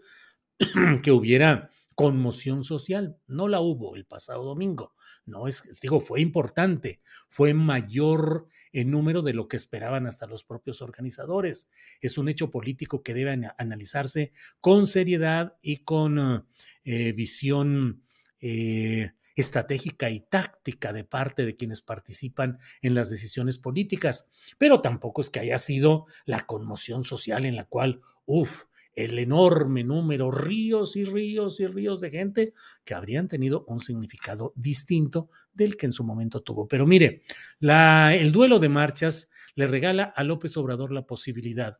que 1.04 1.12
hubiera 1.12 1.70
conmoción 1.98 2.63
social. 2.63 3.18
No 3.25 3.48
la 3.48 3.60
hubo 3.60 3.96
el 3.96 4.06
pasado 4.06 4.44
domingo. 4.44 4.94
No 5.25 5.48
es, 5.48 5.80
digo, 5.82 6.00
fue 6.00 6.22
importante, 6.22 7.01
fue 7.27 7.56
mayor 7.56 8.48
en 8.72 8.92
número 8.92 9.24
de 9.24 9.34
lo 9.34 9.48
que 9.48 9.58
esperaban 9.58 10.06
hasta 10.06 10.27
los 10.27 10.44
propios 10.44 10.84
organizadores. 10.84 11.72
Es 12.00 12.20
un 12.20 12.30
hecho 12.30 12.51
político 12.51 13.01
que 13.01 13.16
debe 13.16 13.50
analizarse 13.58 14.32
con 14.62 14.86
seriedad 14.86 15.58
y 15.60 15.77
con 15.77 16.46
eh, 16.84 17.13
visión 17.13 18.04
eh, 18.42 19.13
estratégica 19.36 20.12
y 20.12 20.20
táctica 20.20 20.94
de 20.94 21.04
parte 21.04 21.48
de 21.48 21.56
quienes 21.56 21.82
participan 21.82 22.60
en 22.84 22.94
las 22.94 23.10
decisiones 23.10 23.58
políticas. 23.58 24.30
Pero 24.60 24.82
tampoco 24.82 25.22
es 25.22 25.32
que 25.32 25.39
haya 25.39 25.58
sido 25.58 26.06
la 26.25 26.46
conmoción 26.46 27.04
social 27.04 27.44
en 27.44 27.56
la 27.56 27.66
cual, 27.66 28.01
uff, 28.27 28.66
el 28.98 29.20
enorme 29.20 29.84
número, 29.84 30.32
ríos 30.32 30.96
y 30.96 31.06
ríos 31.06 31.60
y 31.60 31.68
ríos 31.68 32.01
de 32.01 32.10
gente 32.10 32.54
que 32.84 32.96
habrían 32.96 33.27
tenido 33.27 33.63
un 33.68 33.80
significado 33.80 34.54
distinto 34.56 35.30
del 35.54 35.77
que 35.77 35.86
en 35.86 35.94
su 35.94 36.04
momento 36.04 36.42
tuvo. 36.42 36.68
Pero 36.68 36.88
mire, 36.88 37.22
el 37.62 38.32
duelo 38.32 38.58
de 38.58 38.70
marchas 38.70 39.30
le 39.54 39.68
regala 39.68 40.04
a 40.04 40.24
López 40.24 40.58
Obrador 40.58 40.92
la 40.92 41.06
posibilidad 41.06 41.80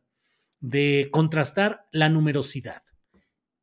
de 0.60 1.08
contrastar 1.10 1.86
la 1.90 2.08
numerosidad. 2.08 2.82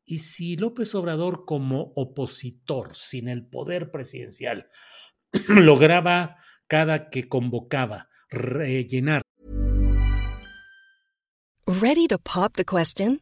Y 0.05 0.19
si 0.19 0.57
López 0.57 0.93
Obrador 0.93 1.45
como 1.45 1.93
opositor, 1.95 2.93
sin 2.93 3.29
el 3.29 3.47
poder 3.47 3.89
presidencial, 3.89 4.67
lograba 5.47 6.35
cada 6.67 7.09
que 7.09 7.29
convocaba 7.29 8.09
rellenar. 8.29 9.21
Ready 11.67 12.07
to 12.07 12.19
pop 12.19 12.53
the 12.57 12.65
question? 12.65 13.21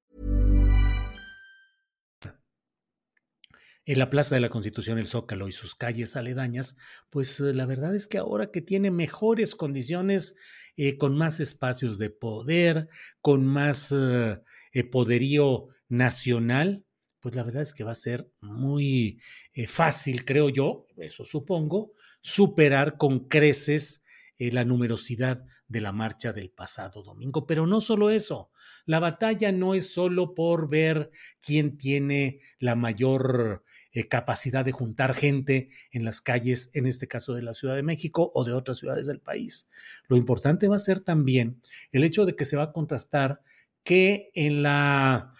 En 3.85 3.97
la 3.97 4.11
Plaza 4.11 4.35
de 4.35 4.41
la 4.41 4.49
Constitución, 4.49 4.99
el 4.99 5.07
Zócalo 5.07 5.47
y 5.47 5.51
sus 5.51 5.73
calles 5.73 6.15
aledañas, 6.15 6.77
pues 7.09 7.39
eh, 7.39 7.51
la 7.51 7.65
verdad 7.65 7.95
es 7.95 8.07
que 8.07 8.19
ahora 8.19 8.51
que 8.51 8.61
tiene 8.61 8.91
mejores 8.91 9.55
condiciones, 9.55 10.35
eh, 10.77 10.97
con 10.97 11.17
más 11.17 11.39
espacios 11.39 11.97
de 11.97 12.11
poder, 12.11 12.89
con 13.21 13.43
más 13.43 13.91
eh, 13.91 14.83
poderío 14.91 15.69
nacional, 15.89 16.85
pues 17.21 17.33
la 17.33 17.43
verdad 17.43 17.63
es 17.63 17.73
que 17.73 17.83
va 17.83 17.91
a 17.91 17.95
ser 17.95 18.31
muy 18.39 19.19
fácil, 19.67 20.25
creo 20.25 20.49
yo, 20.49 20.85
eso 20.97 21.25
supongo, 21.25 21.93
superar 22.21 22.97
con 22.97 23.27
creces 23.27 24.03
la 24.37 24.65
numerosidad 24.65 25.43
de 25.67 25.81
la 25.81 25.91
marcha 25.91 26.33
del 26.33 26.49
pasado 26.49 27.03
domingo. 27.03 27.45
Pero 27.45 27.67
no 27.67 27.79
solo 27.79 28.09
eso, 28.09 28.49
la 28.85 28.99
batalla 28.99 29.51
no 29.51 29.75
es 29.75 29.93
solo 29.93 30.33
por 30.33 30.67
ver 30.67 31.11
quién 31.39 31.77
tiene 31.77 32.39
la 32.57 32.75
mayor 32.75 33.63
eh, 33.93 34.07
capacidad 34.07 34.63
de 34.63 34.71
juntar 34.71 35.13
gente 35.13 35.69
en 35.91 36.05
las 36.05 36.21
calles, 36.21 36.71
en 36.73 36.85
este 36.85 37.07
caso 37.07 37.33
de 37.33 37.41
la 37.41 37.53
Ciudad 37.53 37.75
de 37.75 37.83
México 37.83 38.31
o 38.33 38.43
de 38.43 38.53
otras 38.53 38.77
ciudades 38.77 39.07
del 39.07 39.19
país. 39.19 39.69
Lo 40.07 40.17
importante 40.17 40.67
va 40.67 40.77
a 40.77 40.79
ser 40.79 41.01
también 41.01 41.61
el 41.91 42.03
hecho 42.03 42.25
de 42.25 42.35
que 42.35 42.45
se 42.45 42.57
va 42.57 42.63
a 42.63 42.71
contrastar 42.71 43.41
que 43.83 44.31
en 44.33 44.63
la 44.63 45.33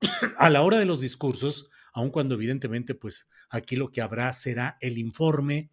a 0.38 0.50
la 0.50 0.62
hora 0.62 0.78
de 0.78 0.86
los 0.86 1.00
discursos, 1.00 1.70
aun 1.92 2.10
cuando 2.10 2.34
evidentemente 2.34 2.94
pues 2.94 3.28
aquí 3.48 3.76
lo 3.76 3.90
que 3.90 4.02
habrá 4.02 4.32
será 4.32 4.76
el 4.80 4.98
informe 4.98 5.70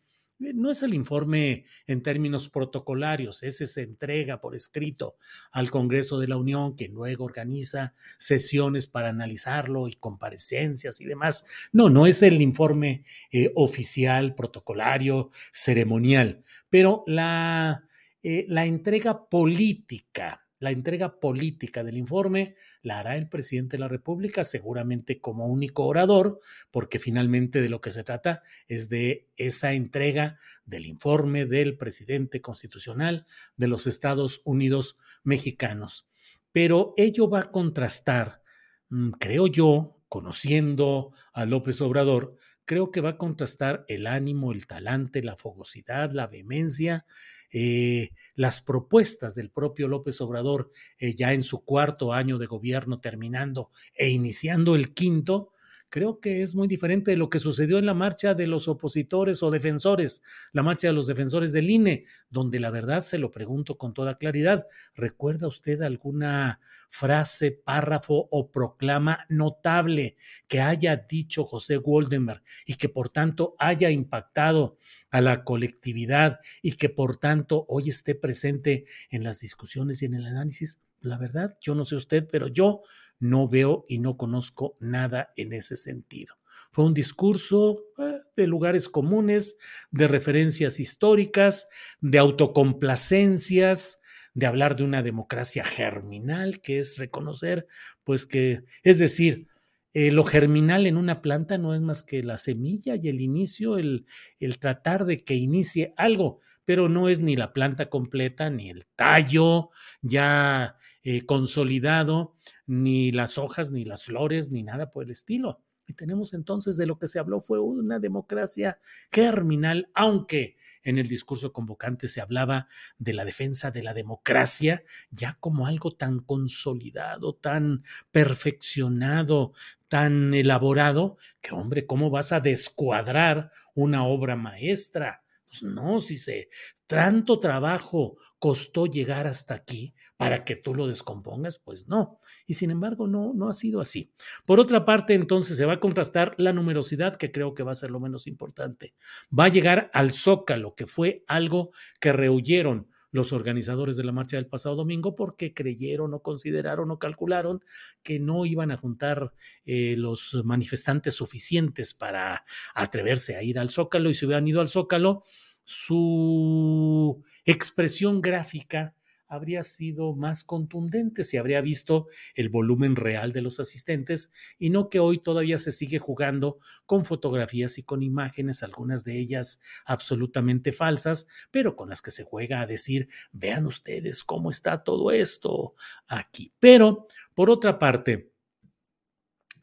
no 0.53 0.71
es 0.71 0.83
el 0.83 0.93
informe 0.93 1.65
en 1.87 2.01
términos 2.01 2.49
protocolarios, 2.49 3.43
ese 3.43 3.67
se 3.67 3.83
entrega 3.83 4.41
por 4.41 4.55
escrito 4.55 5.15
al 5.51 5.69
Congreso 5.69 6.19
de 6.19 6.27
la 6.27 6.37
Unión, 6.37 6.75
que 6.75 6.87
luego 6.87 7.25
organiza 7.25 7.93
sesiones 8.17 8.87
para 8.87 9.09
analizarlo 9.09 9.87
y 9.87 9.95
comparecencias 9.95 10.99
y 11.01 11.05
demás. 11.05 11.45
No, 11.71 11.89
no 11.89 12.07
es 12.07 12.21
el 12.23 12.41
informe 12.41 13.03
eh, 13.31 13.51
oficial, 13.55 14.35
protocolario, 14.35 15.29
ceremonial, 15.53 16.43
pero 16.69 17.03
la, 17.07 17.83
eh, 18.23 18.45
la 18.47 18.65
entrega 18.65 19.29
política 19.29 20.41
la 20.61 20.69
entrega 20.69 21.19
política 21.19 21.83
del 21.83 21.97
informe 21.97 22.55
la 22.83 22.99
hará 22.99 23.17
el 23.17 23.27
presidente 23.27 23.77
de 23.77 23.81
la 23.81 23.87
República, 23.87 24.43
seguramente 24.43 25.19
como 25.19 25.47
único 25.47 25.85
orador, 25.85 26.39
porque 26.69 26.99
finalmente 26.99 27.61
de 27.61 27.69
lo 27.69 27.81
que 27.81 27.89
se 27.89 28.03
trata 28.03 28.43
es 28.67 28.87
de 28.87 29.27
esa 29.37 29.73
entrega 29.73 30.37
del 30.63 30.85
informe 30.85 31.45
del 31.45 31.77
presidente 31.77 32.41
constitucional 32.41 33.25
de 33.57 33.67
los 33.67 33.87
Estados 33.87 34.41
Unidos 34.45 34.97
mexicanos. 35.23 36.07
Pero 36.51 36.93
ello 36.95 37.27
va 37.27 37.39
a 37.39 37.51
contrastar, 37.51 38.43
mm, 38.89 39.09
creo 39.19 39.47
yo, 39.47 39.97
conociendo 40.09 41.11
a 41.33 41.47
López 41.47 41.81
Obrador, 41.81 42.35
creo 42.65 42.91
que 42.91 43.01
va 43.01 43.09
a 43.09 43.17
contrastar 43.17 43.85
el 43.87 44.07
ánimo, 44.07 44.51
el 44.51 44.67
talante, 44.67 45.23
la 45.23 45.35
fogosidad, 45.35 46.11
la 46.11 46.27
vehemencia 46.27 47.05
eh, 47.53 48.11
las 48.35 48.61
propuestas 48.61 49.35
del 49.35 49.49
propio 49.49 49.89
López 49.89 50.21
Obrador 50.21 50.71
eh, 50.97 51.15
ya 51.15 51.33
en 51.33 51.43
su 51.43 51.65
cuarto 51.65 52.13
año 52.13 52.37
de 52.37 52.45
gobierno 52.45 53.01
terminando 53.01 53.71
e 53.93 54.09
iniciando 54.09 54.75
el 54.75 54.93
quinto, 54.93 55.51
creo 55.91 56.19
que 56.19 56.41
es 56.41 56.55
muy 56.55 56.67
diferente 56.67 57.11
de 57.11 57.17
lo 57.17 57.29
que 57.29 57.37
sucedió 57.37 57.77
en 57.77 57.85
la 57.85 57.93
marcha 57.93 58.33
de 58.33 58.47
los 58.47 58.67
opositores 58.67 59.43
o 59.43 59.51
defensores, 59.51 60.23
la 60.53 60.63
marcha 60.63 60.87
de 60.87 60.93
los 60.93 61.05
defensores 61.05 61.51
del 61.51 61.69
INE, 61.69 62.05
donde 62.29 62.59
la 62.59 62.71
verdad 62.71 63.03
se 63.03 63.19
lo 63.19 63.29
pregunto 63.29 63.77
con 63.77 63.93
toda 63.93 64.17
claridad. 64.17 64.65
¿Recuerda 64.95 65.47
usted 65.47 65.81
alguna 65.81 66.59
frase, 66.89 67.51
párrafo 67.51 68.27
o 68.31 68.49
proclama 68.49 69.25
notable 69.29 70.15
que 70.47 70.61
haya 70.61 70.95
dicho 70.95 71.43
José 71.43 71.77
Woldenberg 71.77 72.41
y 72.65 72.75
que 72.75 72.89
por 72.89 73.09
tanto 73.09 73.55
haya 73.59 73.91
impactado 73.91 74.77
a 75.11 75.19
la 75.19 75.43
colectividad 75.43 76.39
y 76.61 76.71
que 76.77 76.89
por 76.89 77.17
tanto 77.17 77.65
hoy 77.67 77.89
esté 77.89 78.15
presente 78.15 78.85
en 79.09 79.25
las 79.25 79.41
discusiones 79.41 80.01
y 80.01 80.05
en 80.05 80.13
el 80.13 80.25
análisis? 80.25 80.81
La 81.01 81.17
verdad, 81.17 81.57
yo 81.59 81.75
no 81.75 81.83
sé 81.83 81.95
usted, 81.95 82.27
pero 82.31 82.47
yo 82.47 82.83
no 83.21 83.47
veo 83.47 83.85
y 83.87 83.99
no 83.99 84.17
conozco 84.17 84.75
nada 84.81 85.31
en 85.37 85.53
ese 85.53 85.77
sentido. 85.77 86.35
Fue 86.73 86.85
un 86.85 86.93
discurso 86.93 87.85
eh, 87.97 88.19
de 88.35 88.47
lugares 88.47 88.89
comunes, 88.89 89.57
de 89.91 90.07
referencias 90.07 90.79
históricas, 90.79 91.69
de 92.01 92.17
autocomplacencias, 92.17 94.01
de 94.33 94.45
hablar 94.45 94.75
de 94.75 94.83
una 94.83 95.03
democracia 95.03 95.63
germinal, 95.63 96.61
que 96.61 96.79
es 96.79 96.97
reconocer, 96.97 97.67
pues 98.03 98.25
que, 98.25 98.63
es 98.83 98.99
decir, 98.99 99.47
eh, 99.93 100.11
lo 100.11 100.23
germinal 100.23 100.87
en 100.87 100.97
una 100.97 101.21
planta 101.21 101.57
no 101.57 101.75
es 101.75 101.81
más 101.81 102.03
que 102.03 102.23
la 102.23 102.37
semilla 102.37 102.95
y 102.95 103.09
el 103.09 103.21
inicio, 103.21 103.77
el, 103.77 104.05
el, 104.39 104.57
tratar 104.59 105.05
de 105.05 105.23
que 105.23 105.35
inicie 105.35 105.93
algo, 105.97 106.39
pero 106.65 106.87
no 106.87 107.09
es 107.09 107.21
ni 107.21 107.35
la 107.35 107.51
planta 107.51 107.89
completa, 107.89 108.49
ni 108.49 108.69
el 108.69 108.85
tallo 108.95 109.69
ya 110.01 110.77
eh, 111.03 111.25
consolidado, 111.25 112.35
ni 112.67 113.11
las 113.11 113.37
hojas, 113.37 113.71
ni 113.71 113.83
las 113.85 114.05
flores, 114.05 114.51
ni 114.51 114.63
nada 114.63 114.91
por 114.91 115.03
el 115.03 115.11
estilo. 115.11 115.61
Y 115.91 115.93
tenemos 115.93 116.33
entonces 116.33 116.77
de 116.77 116.85
lo 116.85 116.97
que 116.97 117.07
se 117.07 117.19
habló 117.19 117.41
fue 117.41 117.59
una 117.59 117.99
democracia 117.99 118.79
germinal, 119.11 119.89
aunque 119.93 120.55
en 120.83 120.97
el 120.97 121.07
discurso 121.07 121.51
convocante 121.51 122.07
se 122.07 122.21
hablaba 122.21 122.69
de 122.97 123.13
la 123.13 123.25
defensa 123.25 123.71
de 123.71 123.83
la 123.83 123.93
democracia 123.93 124.85
ya 125.09 125.37
como 125.41 125.67
algo 125.67 125.91
tan 125.91 126.21
consolidado, 126.21 127.35
tan 127.35 127.83
perfeccionado, 128.09 129.51
tan 129.89 130.33
elaborado, 130.33 131.17
que 131.41 131.53
hombre, 131.53 131.85
¿cómo 131.85 132.09
vas 132.09 132.31
a 132.31 132.39
descuadrar 132.39 133.51
una 133.75 134.05
obra 134.05 134.37
maestra? 134.37 135.25
Pues 135.51 135.63
no, 135.63 135.99
si 135.99 136.15
se 136.15 136.49
tanto 136.87 137.39
trabajo 137.39 138.17
costó 138.39 138.85
llegar 138.85 139.27
hasta 139.27 139.53
aquí 139.53 139.93
para 140.17 140.45
que 140.45 140.55
tú 140.55 140.73
lo 140.73 140.87
descompongas, 140.87 141.57
pues 141.57 141.87
no. 141.87 142.19
Y 142.47 142.53
sin 142.53 142.71
embargo, 142.71 143.05
no, 143.07 143.33
no 143.33 143.49
ha 143.49 143.53
sido 143.53 143.81
así. 143.81 144.13
Por 144.45 144.59
otra 144.59 144.85
parte, 144.85 145.13
entonces 145.13 145.57
se 145.57 145.65
va 145.65 145.73
a 145.73 145.79
contrastar 145.79 146.35
la 146.37 146.53
numerosidad, 146.53 147.17
que 147.17 147.31
creo 147.31 147.53
que 147.53 147.63
va 147.63 147.73
a 147.73 147.75
ser 147.75 147.91
lo 147.91 147.99
menos 147.99 148.27
importante. 148.27 148.93
Va 149.37 149.45
a 149.45 149.49
llegar 149.49 149.91
al 149.93 150.11
zócalo, 150.11 150.73
que 150.73 150.87
fue 150.87 151.23
algo 151.27 151.71
que 151.99 152.13
rehuyeron 152.13 152.90
los 153.11 153.33
organizadores 153.33 153.97
de 153.97 154.03
la 154.03 154.11
marcha 154.11 154.37
del 154.37 154.47
pasado 154.47 154.75
domingo 154.75 155.15
porque 155.15 155.53
creyeron 155.53 156.13
o 156.13 156.21
consideraron 156.21 156.91
o 156.91 156.99
calcularon 156.99 157.61
que 158.03 158.19
no 158.19 158.45
iban 158.45 158.71
a 158.71 158.77
juntar 158.77 159.33
eh, 159.65 159.95
los 159.97 160.41
manifestantes 160.43 161.15
suficientes 161.15 161.93
para 161.93 162.45
atreverse 162.73 163.35
a 163.35 163.43
ir 163.43 163.59
al 163.59 163.69
Zócalo 163.69 164.09
y 164.09 164.13
si 164.13 164.25
hubieran 164.25 164.47
ido 164.47 164.61
al 164.61 164.69
Zócalo, 164.69 165.23
su 165.63 167.23
expresión 167.45 168.21
gráfica 168.21 168.95
habría 169.31 169.63
sido 169.63 170.13
más 170.13 170.43
contundente 170.43 171.23
si 171.23 171.37
habría 171.37 171.61
visto 171.61 172.07
el 172.35 172.49
volumen 172.49 172.97
real 172.97 173.31
de 173.31 173.41
los 173.41 173.61
asistentes 173.61 174.33
y 174.59 174.71
no 174.71 174.89
que 174.89 174.99
hoy 174.99 175.19
todavía 175.19 175.57
se 175.57 175.71
sigue 175.71 175.99
jugando 175.99 176.59
con 176.85 177.05
fotografías 177.05 177.77
y 177.77 177.83
con 177.83 178.03
imágenes, 178.03 178.61
algunas 178.61 179.05
de 179.05 179.17
ellas 179.17 179.61
absolutamente 179.85 180.73
falsas, 180.73 181.27
pero 181.49 181.77
con 181.77 181.89
las 181.89 182.01
que 182.01 182.11
se 182.11 182.25
juega 182.25 182.59
a 182.59 182.67
decir, 182.67 183.07
vean 183.31 183.65
ustedes 183.65 184.25
cómo 184.25 184.51
está 184.51 184.83
todo 184.83 185.11
esto 185.11 185.75
aquí. 186.07 186.53
Pero, 186.59 187.07
por 187.33 187.49
otra 187.49 187.79
parte, 187.79 188.33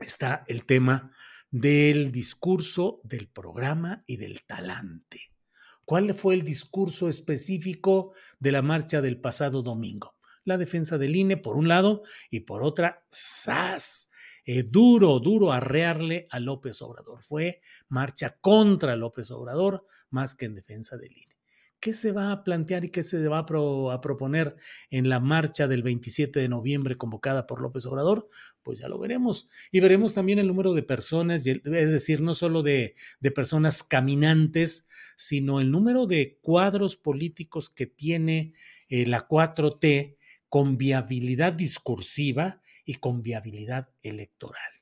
está 0.01 0.45
el 0.49 0.65
tema 0.65 1.13
del 1.51 2.11
discurso, 2.11 3.03
del 3.05 3.29
programa 3.29 4.03
y 4.07 4.17
del 4.17 4.47
talante. 4.47 5.31
¿Cuál 5.89 6.13
fue 6.13 6.35
el 6.35 6.43
discurso 6.43 7.09
específico 7.09 8.13
de 8.39 8.53
la 8.53 8.61
marcha 8.61 9.01
del 9.01 9.19
pasado 9.19 9.63
domingo? 9.63 10.19
La 10.45 10.59
defensa 10.59 10.99
del 10.99 11.17
INE, 11.17 11.39
por 11.39 11.57
un 11.57 11.67
lado, 11.67 12.03
y 12.29 12.41
por 12.41 12.63
otra, 12.63 13.07
¡zas! 13.11 14.11
Eh, 14.45 14.65
duro, 14.65 15.19
duro 15.19 15.51
arrearle 15.51 16.27
a 16.31 16.41
López 16.41 16.83
Obrador. 16.83 17.23
Fue 17.23 17.63
marcha 17.89 18.37
contra 18.39 18.97
López 18.97 19.31
Obrador 19.31 19.87
más 20.11 20.35
que 20.35 20.45
en 20.45 20.57
defensa 20.57 20.99
del 20.99 21.17
INE. 21.17 21.28
¿Qué 21.81 21.95
se 21.95 22.11
va 22.11 22.33
a 22.33 22.43
plantear 22.43 22.85
y 22.85 22.91
qué 22.91 23.05
se 23.05 23.27
va 23.29 23.39
a, 23.39 24.01
proponer 24.01 24.57
en 24.91 25.09
la 25.09 25.21
marcha 25.21 25.69
del 25.69 25.85
27 25.85 26.41
de 26.41 26.49
noviembre 26.49 26.97
convocada 26.97 27.47
por 27.47 27.61
López 27.61 27.87
Obrador? 27.87 28.29
Pues 28.65 28.81
ya 28.81 28.89
lo 28.89 28.99
veremos. 28.99 29.49
Y 29.71 29.79
veremos 29.79 30.13
también 30.13 30.41
el 30.41 30.49
número 30.49 30.75
de 30.75 30.83
personas, 30.83 31.47
es 31.47 31.63
decir, 31.63 32.21
no 32.21 32.35
solo 32.35 32.65
de, 32.65 32.97
personas 33.35 33.85
caminantes, 33.85 34.89
sino 35.17 35.61
el 35.61 35.71
número 35.71 36.07
de 36.07 36.39
cuadros 36.43 36.97
políticos 36.97 37.71
que 37.71 37.87
tiene 37.87 38.53
eh, 38.89 39.07
la 39.07 39.29
4T 39.29 40.17
con 40.49 40.79
viabilidad 40.79 41.53
discursiva 41.53 42.61
y 42.85 42.95
con 42.95 43.23
viabilidad 43.23 43.91
electoral. 44.03 44.78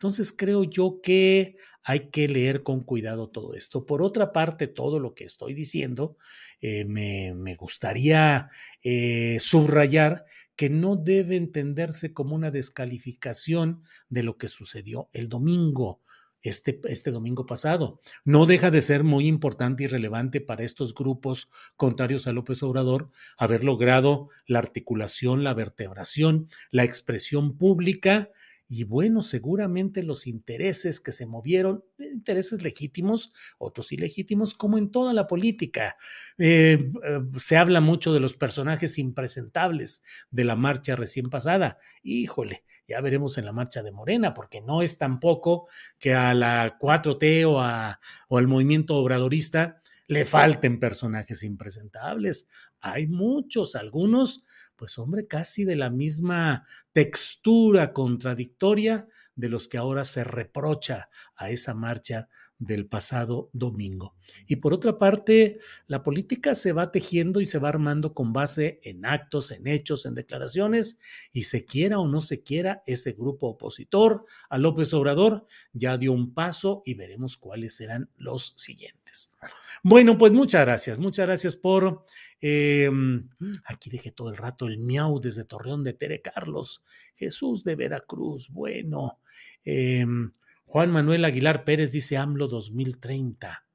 Entonces 0.00 0.32
creo 0.32 0.64
yo 0.64 1.02
que 1.02 1.58
hay 1.82 2.08
que 2.08 2.26
leer 2.26 2.62
con 2.62 2.82
cuidado 2.82 3.28
todo 3.28 3.52
esto. 3.52 3.84
Por 3.84 4.00
otra 4.00 4.32
parte, 4.32 4.66
todo 4.66 4.98
lo 4.98 5.12
que 5.12 5.24
estoy 5.24 5.52
diciendo, 5.52 6.16
eh, 6.62 6.86
me, 6.86 7.54
gustaría 7.56 8.48
eh, 8.82 9.36
subrayar 9.40 10.24
que 10.56 10.70
no 10.70 10.96
debe 10.96 11.36
entenderse 11.36 12.14
como 12.14 12.34
una 12.34 12.50
descalificación 12.50 13.82
de 14.08 14.22
lo 14.22 14.38
que 14.38 14.48
sucedió 14.48 15.10
el 15.12 15.28
domingo. 15.28 16.00
Este, 16.42 16.80
este, 16.84 17.10
domingo 17.10 17.44
pasado. 17.44 18.00
No 18.24 18.46
deja 18.46 18.70
de 18.70 18.80
ser 18.80 19.04
muy 19.04 19.26
importante 19.26 19.84
y 19.84 19.86
relevante 19.86 20.40
para 20.40 20.64
estos 20.64 20.94
grupos 20.94 21.50
contrarios 21.76 22.26
a 22.26 22.32
López 22.32 22.62
Obrador 22.62 23.10
haber 23.36 23.62
logrado 23.62 24.30
la 24.46 24.60
articulación, 24.60 25.44
la 25.44 25.52
vertebración, 25.52 26.48
la 26.70 26.84
expresión 26.84 27.58
pública 27.58 28.30
y 28.72 28.84
bueno, 28.84 29.22
seguramente 29.22 30.04
los 30.04 30.28
intereses 30.28 31.00
que 31.00 31.10
se 31.10 31.26
movieron, 31.26 31.84
intereses 31.98 32.62
legítimos, 32.62 33.32
otros 33.58 33.90
ilegítimos, 33.90 34.54
como 34.54 34.78
en 34.78 34.92
toda 34.92 35.12
la 35.12 35.26
política. 35.26 35.96
Eh, 36.38 36.92
eh, 37.04 37.20
se 37.36 37.56
habla 37.56 37.80
mucho 37.80 38.12
de 38.12 38.20
los 38.20 38.34
personajes 38.34 38.96
impresentables 38.98 40.04
de 40.30 40.44
la 40.44 40.54
marcha 40.54 40.94
recién 40.94 41.30
pasada. 41.30 41.78
Híjole, 42.04 42.62
ya 42.86 43.00
veremos 43.00 43.38
en 43.38 43.46
la 43.46 43.52
marcha 43.52 43.82
de 43.82 43.90
Morena, 43.90 44.34
porque 44.34 44.60
no 44.60 44.82
es 44.82 44.98
tampoco 44.98 45.66
que 45.98 46.14
a 46.14 46.32
la 46.32 46.78
4T 46.78 47.44
o, 47.46 47.58
a, 47.60 47.98
o 48.28 48.38
al 48.38 48.46
movimiento 48.46 48.94
obradorista 48.94 49.82
le 50.06 50.24
falten 50.24 50.78
personajes 50.78 51.42
impresentables. 51.42 52.46
Hay 52.80 53.08
muchos, 53.08 53.74
algunos 53.74 54.44
pues 54.80 54.98
hombre, 54.98 55.26
casi 55.26 55.66
de 55.66 55.76
la 55.76 55.90
misma 55.90 56.64
textura 56.92 57.92
contradictoria 57.92 59.06
de 59.34 59.50
los 59.50 59.68
que 59.68 59.76
ahora 59.76 60.06
se 60.06 60.24
reprocha 60.24 61.10
a 61.36 61.50
esa 61.50 61.74
marcha 61.74 62.30
del 62.60 62.86
pasado 62.86 63.50
domingo. 63.52 64.14
Y 64.46 64.56
por 64.56 64.72
otra 64.72 64.98
parte, 64.98 65.58
la 65.88 66.04
política 66.04 66.54
se 66.54 66.72
va 66.72 66.92
tejiendo 66.92 67.40
y 67.40 67.46
se 67.46 67.58
va 67.58 67.70
armando 67.70 68.14
con 68.14 68.32
base 68.32 68.78
en 68.84 69.04
actos, 69.04 69.50
en 69.50 69.66
hechos, 69.66 70.06
en 70.06 70.14
declaraciones, 70.14 71.00
y 71.32 71.42
se 71.42 71.64
quiera 71.64 71.98
o 71.98 72.06
no 72.06 72.20
se 72.20 72.44
quiera, 72.44 72.84
ese 72.86 73.12
grupo 73.12 73.48
opositor 73.48 74.24
a 74.48 74.58
López 74.58 74.94
Obrador 74.94 75.48
ya 75.72 75.98
dio 75.98 76.12
un 76.12 76.32
paso 76.32 76.82
y 76.86 76.94
veremos 76.94 77.36
cuáles 77.36 77.74
serán 77.74 78.08
los 78.16 78.54
siguientes. 78.56 79.36
Bueno, 79.82 80.16
pues 80.16 80.32
muchas 80.32 80.64
gracias, 80.64 80.98
muchas 80.98 81.26
gracias 81.26 81.56
por 81.56 82.04
Em, 82.40 83.28
aquí 83.66 83.90
dejé 83.90 84.12
todo 84.12 84.30
el 84.30 84.36
rato 84.36 84.66
el 84.66 84.78
miau 84.78 85.20
desde 85.20 85.44
Torreón 85.44 85.84
de 85.84 85.92
Tere 85.92 86.22
Carlos. 86.22 86.84
Jesús 87.16 87.64
de 87.64 87.76
Veracruz, 87.76 88.48
bueno. 88.48 89.20
Em, 89.64 90.32
Juan 90.70 90.92
Manuel 90.92 91.24
Aguilar 91.24 91.64
Pérez 91.64 91.90
dice 91.90 92.16
AMLO 92.16 92.46
2030. 92.46 93.66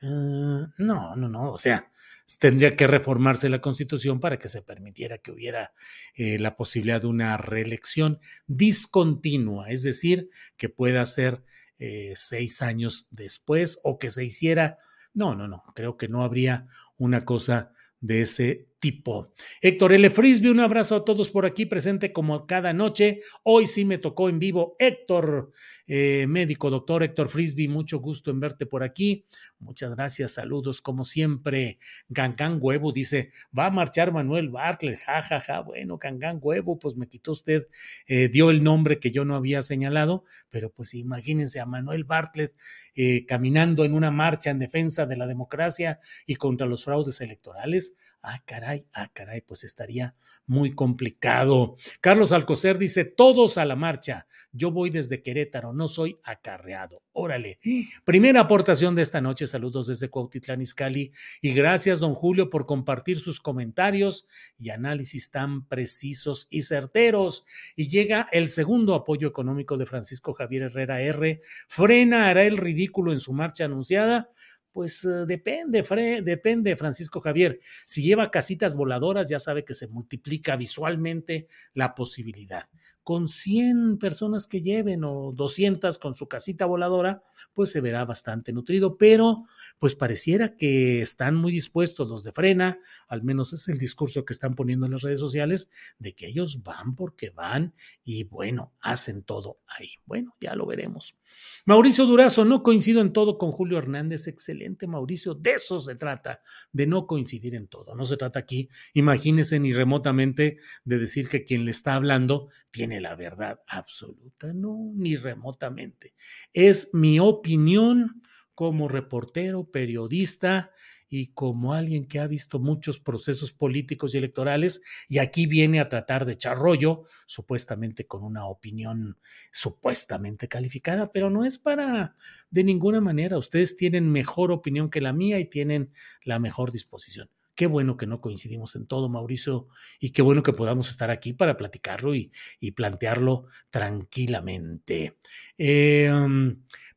Ah, 0.00 0.72
no, 0.78 1.14
no, 1.14 1.28
no. 1.28 1.52
O 1.52 1.58
sea, 1.58 1.92
tendría 2.38 2.74
que 2.74 2.86
reformarse 2.86 3.50
la 3.50 3.60
constitución 3.60 4.18
para 4.18 4.38
que 4.38 4.48
se 4.48 4.62
permitiera 4.62 5.18
que 5.18 5.30
hubiera 5.30 5.74
eh, 6.14 6.38
la 6.38 6.56
posibilidad 6.56 7.02
de 7.02 7.08
una 7.08 7.36
reelección 7.36 8.18
discontinua, 8.46 9.68
es 9.68 9.82
decir, 9.82 10.30
que 10.56 10.70
pueda 10.70 11.04
ser 11.04 11.44
eh, 11.78 12.14
seis 12.16 12.62
años 12.62 13.08
después 13.10 13.78
o 13.84 13.98
que 13.98 14.10
se 14.10 14.24
hiciera. 14.24 14.78
No, 15.12 15.34
no, 15.34 15.48
no. 15.48 15.62
Creo 15.74 15.98
que 15.98 16.08
no 16.08 16.24
habría 16.24 16.66
una 16.96 17.26
cosa 17.26 17.72
de 18.00 18.22
ese 18.22 18.71
tipo. 18.82 19.32
Héctor 19.60 19.92
L. 19.92 20.10
Frisby, 20.10 20.48
un 20.48 20.58
abrazo 20.58 20.96
a 20.96 21.04
todos 21.04 21.30
por 21.30 21.46
aquí, 21.46 21.66
presente 21.66 22.12
como 22.12 22.48
cada 22.48 22.72
noche. 22.72 23.20
Hoy 23.44 23.68
sí 23.68 23.84
me 23.84 23.96
tocó 23.96 24.28
en 24.28 24.40
vivo 24.40 24.74
Héctor, 24.80 25.52
eh, 25.86 26.26
médico, 26.28 26.68
doctor 26.68 27.04
Héctor 27.04 27.28
Frisby, 27.28 27.68
mucho 27.68 28.00
gusto 28.00 28.32
en 28.32 28.40
verte 28.40 28.66
por 28.66 28.82
aquí. 28.82 29.24
Muchas 29.60 29.94
gracias, 29.94 30.32
saludos 30.32 30.82
como 30.82 31.04
siempre. 31.04 31.78
Gangán 32.08 32.58
Huevo 32.60 32.90
dice, 32.90 33.30
va 33.56 33.66
a 33.66 33.70
marchar 33.70 34.12
Manuel 34.12 34.48
Bartlett, 34.48 34.98
jajaja, 34.98 35.38
ja, 35.40 35.60
bueno, 35.60 35.98
Gangán 35.98 36.40
Huevo, 36.42 36.76
pues 36.76 36.96
me 36.96 37.06
quitó 37.06 37.30
usted, 37.30 37.68
eh, 38.08 38.28
dio 38.30 38.50
el 38.50 38.64
nombre 38.64 38.98
que 38.98 39.12
yo 39.12 39.24
no 39.24 39.36
había 39.36 39.62
señalado, 39.62 40.24
pero 40.50 40.72
pues 40.72 40.94
imagínense 40.94 41.60
a 41.60 41.66
Manuel 41.66 42.02
Bartlett 42.02 42.56
eh, 42.96 43.26
caminando 43.26 43.84
en 43.84 43.94
una 43.94 44.10
marcha 44.10 44.50
en 44.50 44.58
defensa 44.58 45.06
de 45.06 45.16
la 45.16 45.28
democracia 45.28 46.00
y 46.26 46.34
contra 46.34 46.66
los 46.66 46.82
fraudes 46.82 47.20
electorales 47.20 47.96
Ah, 48.24 48.40
caray, 48.46 48.71
ah, 48.92 49.10
caray, 49.12 49.40
pues 49.42 49.64
estaría 49.64 50.14
muy 50.46 50.74
complicado. 50.74 51.76
Carlos 52.00 52.32
Alcocer 52.32 52.78
dice, 52.78 53.04
todos 53.04 53.58
a 53.58 53.64
la 53.64 53.76
marcha. 53.76 54.26
Yo 54.52 54.70
voy 54.70 54.90
desde 54.90 55.22
Querétaro, 55.22 55.72
no 55.72 55.88
soy 55.88 56.18
acarreado. 56.24 57.02
Órale. 57.12 57.58
Primera 58.04 58.40
aportación 58.40 58.94
de 58.94 59.02
esta 59.02 59.20
noche. 59.20 59.46
Saludos 59.46 59.86
desde 59.86 60.08
Cuautitlán 60.08 60.60
Izcalli. 60.60 61.12
Y 61.40 61.52
gracias, 61.52 62.00
don 62.00 62.14
Julio, 62.14 62.50
por 62.50 62.66
compartir 62.66 63.20
sus 63.20 63.40
comentarios 63.40 64.26
y 64.58 64.70
análisis 64.70 65.30
tan 65.30 65.66
precisos 65.66 66.46
y 66.50 66.62
certeros. 66.62 67.44
Y 67.76 67.88
llega 67.88 68.28
el 68.32 68.48
segundo 68.48 68.94
apoyo 68.94 69.28
económico 69.28 69.76
de 69.76 69.86
Francisco 69.86 70.32
Javier 70.34 70.62
Herrera 70.62 71.00
R. 71.00 71.40
Frena, 71.68 72.28
hará 72.28 72.44
el 72.44 72.56
ridículo 72.56 73.12
en 73.12 73.20
su 73.20 73.32
marcha 73.32 73.64
anunciada. 73.64 74.30
Pues 74.72 75.04
eh, 75.04 75.26
depende, 75.26 75.82
depende, 76.22 76.76
Francisco 76.76 77.20
Javier. 77.20 77.60
Si 77.84 78.02
lleva 78.02 78.30
casitas 78.30 78.74
voladoras, 78.74 79.28
ya 79.28 79.38
sabe 79.38 79.64
que 79.64 79.74
se 79.74 79.86
multiplica 79.88 80.56
visualmente 80.56 81.46
la 81.74 81.94
posibilidad. 81.94 82.68
con 83.04 83.26
100 83.26 83.98
personas 83.98 84.46
que 84.46 84.60
lleven 84.60 85.02
o 85.04 85.32
200 85.34 85.98
con 85.98 86.14
su 86.14 86.28
casita 86.28 86.66
voladora, 86.66 87.20
pues 87.52 87.70
se 87.70 87.80
verá 87.80 88.04
bastante 88.04 88.52
nutrido, 88.52 88.96
pero 88.96 89.42
pues 89.78 89.96
pareciera 89.96 90.56
que 90.56 91.02
están 91.02 91.34
muy 91.34 91.50
dispuestos 91.52 92.08
los 92.08 92.22
de 92.22 92.32
frena, 92.32 92.78
al 93.08 93.22
menos 93.24 93.52
es 93.52 93.68
el 93.68 93.78
discurso 93.78 94.24
que 94.24 94.32
están 94.32 94.54
poniendo 94.54 94.86
en 94.86 94.92
las 94.92 95.02
redes 95.02 95.18
sociales, 95.20 95.70
de 95.98 96.14
que 96.14 96.28
ellos 96.28 96.62
van 96.62 96.94
porque 96.94 97.30
van 97.30 97.74
y 98.04 98.24
bueno, 98.24 98.72
hacen 98.80 99.24
todo 99.24 99.58
ahí. 99.66 99.94
Bueno, 100.06 100.36
ya 100.40 100.54
lo 100.54 100.64
veremos. 100.66 101.16
Mauricio 101.64 102.06
Durazo, 102.06 102.44
no 102.44 102.62
coincido 102.62 103.00
en 103.00 103.12
todo 103.12 103.38
con 103.38 103.52
Julio 103.52 103.78
Hernández. 103.78 104.26
Excelente, 104.26 104.86
Mauricio. 104.86 105.34
De 105.34 105.52
eso 105.52 105.78
se 105.78 105.94
trata, 105.94 106.40
de 106.72 106.86
no 106.86 107.06
coincidir 107.06 107.54
en 107.54 107.68
todo. 107.68 107.94
No 107.94 108.04
se 108.04 108.16
trata 108.16 108.40
aquí, 108.40 108.68
imagínense 108.94 109.60
ni 109.60 109.72
remotamente, 109.72 110.58
de 110.84 110.98
decir 110.98 111.28
que 111.28 111.44
quien 111.44 111.64
le 111.64 111.70
está 111.70 111.94
hablando 111.94 112.48
tiene 112.70 113.00
la 113.00 113.14
verdad 113.14 113.60
absoluta. 113.68 114.52
No, 114.52 114.92
ni 114.94 115.16
remotamente. 115.16 116.14
Es 116.52 116.90
mi 116.92 117.20
opinión 117.20 118.22
como 118.54 118.88
reportero, 118.88 119.70
periodista 119.70 120.72
y 121.12 121.26
como 121.26 121.74
alguien 121.74 122.06
que 122.06 122.20
ha 122.20 122.26
visto 122.26 122.58
muchos 122.58 122.98
procesos 122.98 123.52
políticos 123.52 124.14
y 124.14 124.16
electorales 124.16 124.80
y 125.10 125.18
aquí 125.18 125.44
viene 125.44 125.78
a 125.78 125.90
tratar 125.90 126.24
de 126.24 126.32
echar 126.32 126.56
rollo, 126.56 127.04
supuestamente 127.26 128.06
con 128.06 128.24
una 128.24 128.46
opinión 128.46 129.18
supuestamente 129.52 130.48
calificada, 130.48 131.12
pero 131.12 131.28
no 131.28 131.44
es 131.44 131.58
para 131.58 132.16
de 132.48 132.64
ninguna 132.64 133.02
manera. 133.02 133.36
Ustedes 133.36 133.76
tienen 133.76 134.10
mejor 134.10 134.52
opinión 134.52 134.88
que 134.88 135.02
la 135.02 135.12
mía 135.12 135.38
y 135.38 135.44
tienen 135.44 135.92
la 136.24 136.38
mejor 136.38 136.72
disposición. 136.72 137.28
Qué 137.54 137.66
bueno 137.66 137.98
que 137.98 138.06
no 138.06 138.22
coincidimos 138.22 138.74
en 138.76 138.86
todo, 138.86 139.10
Mauricio, 139.10 139.68
y 140.00 140.12
qué 140.12 140.22
bueno 140.22 140.42
que 140.42 140.54
podamos 140.54 140.88
estar 140.88 141.10
aquí 141.10 141.34
para 141.34 141.58
platicarlo 141.58 142.14
y, 142.14 142.32
plantearlo 142.74 143.44
tranquilamente. 143.68 145.18
Eh, 145.58 146.10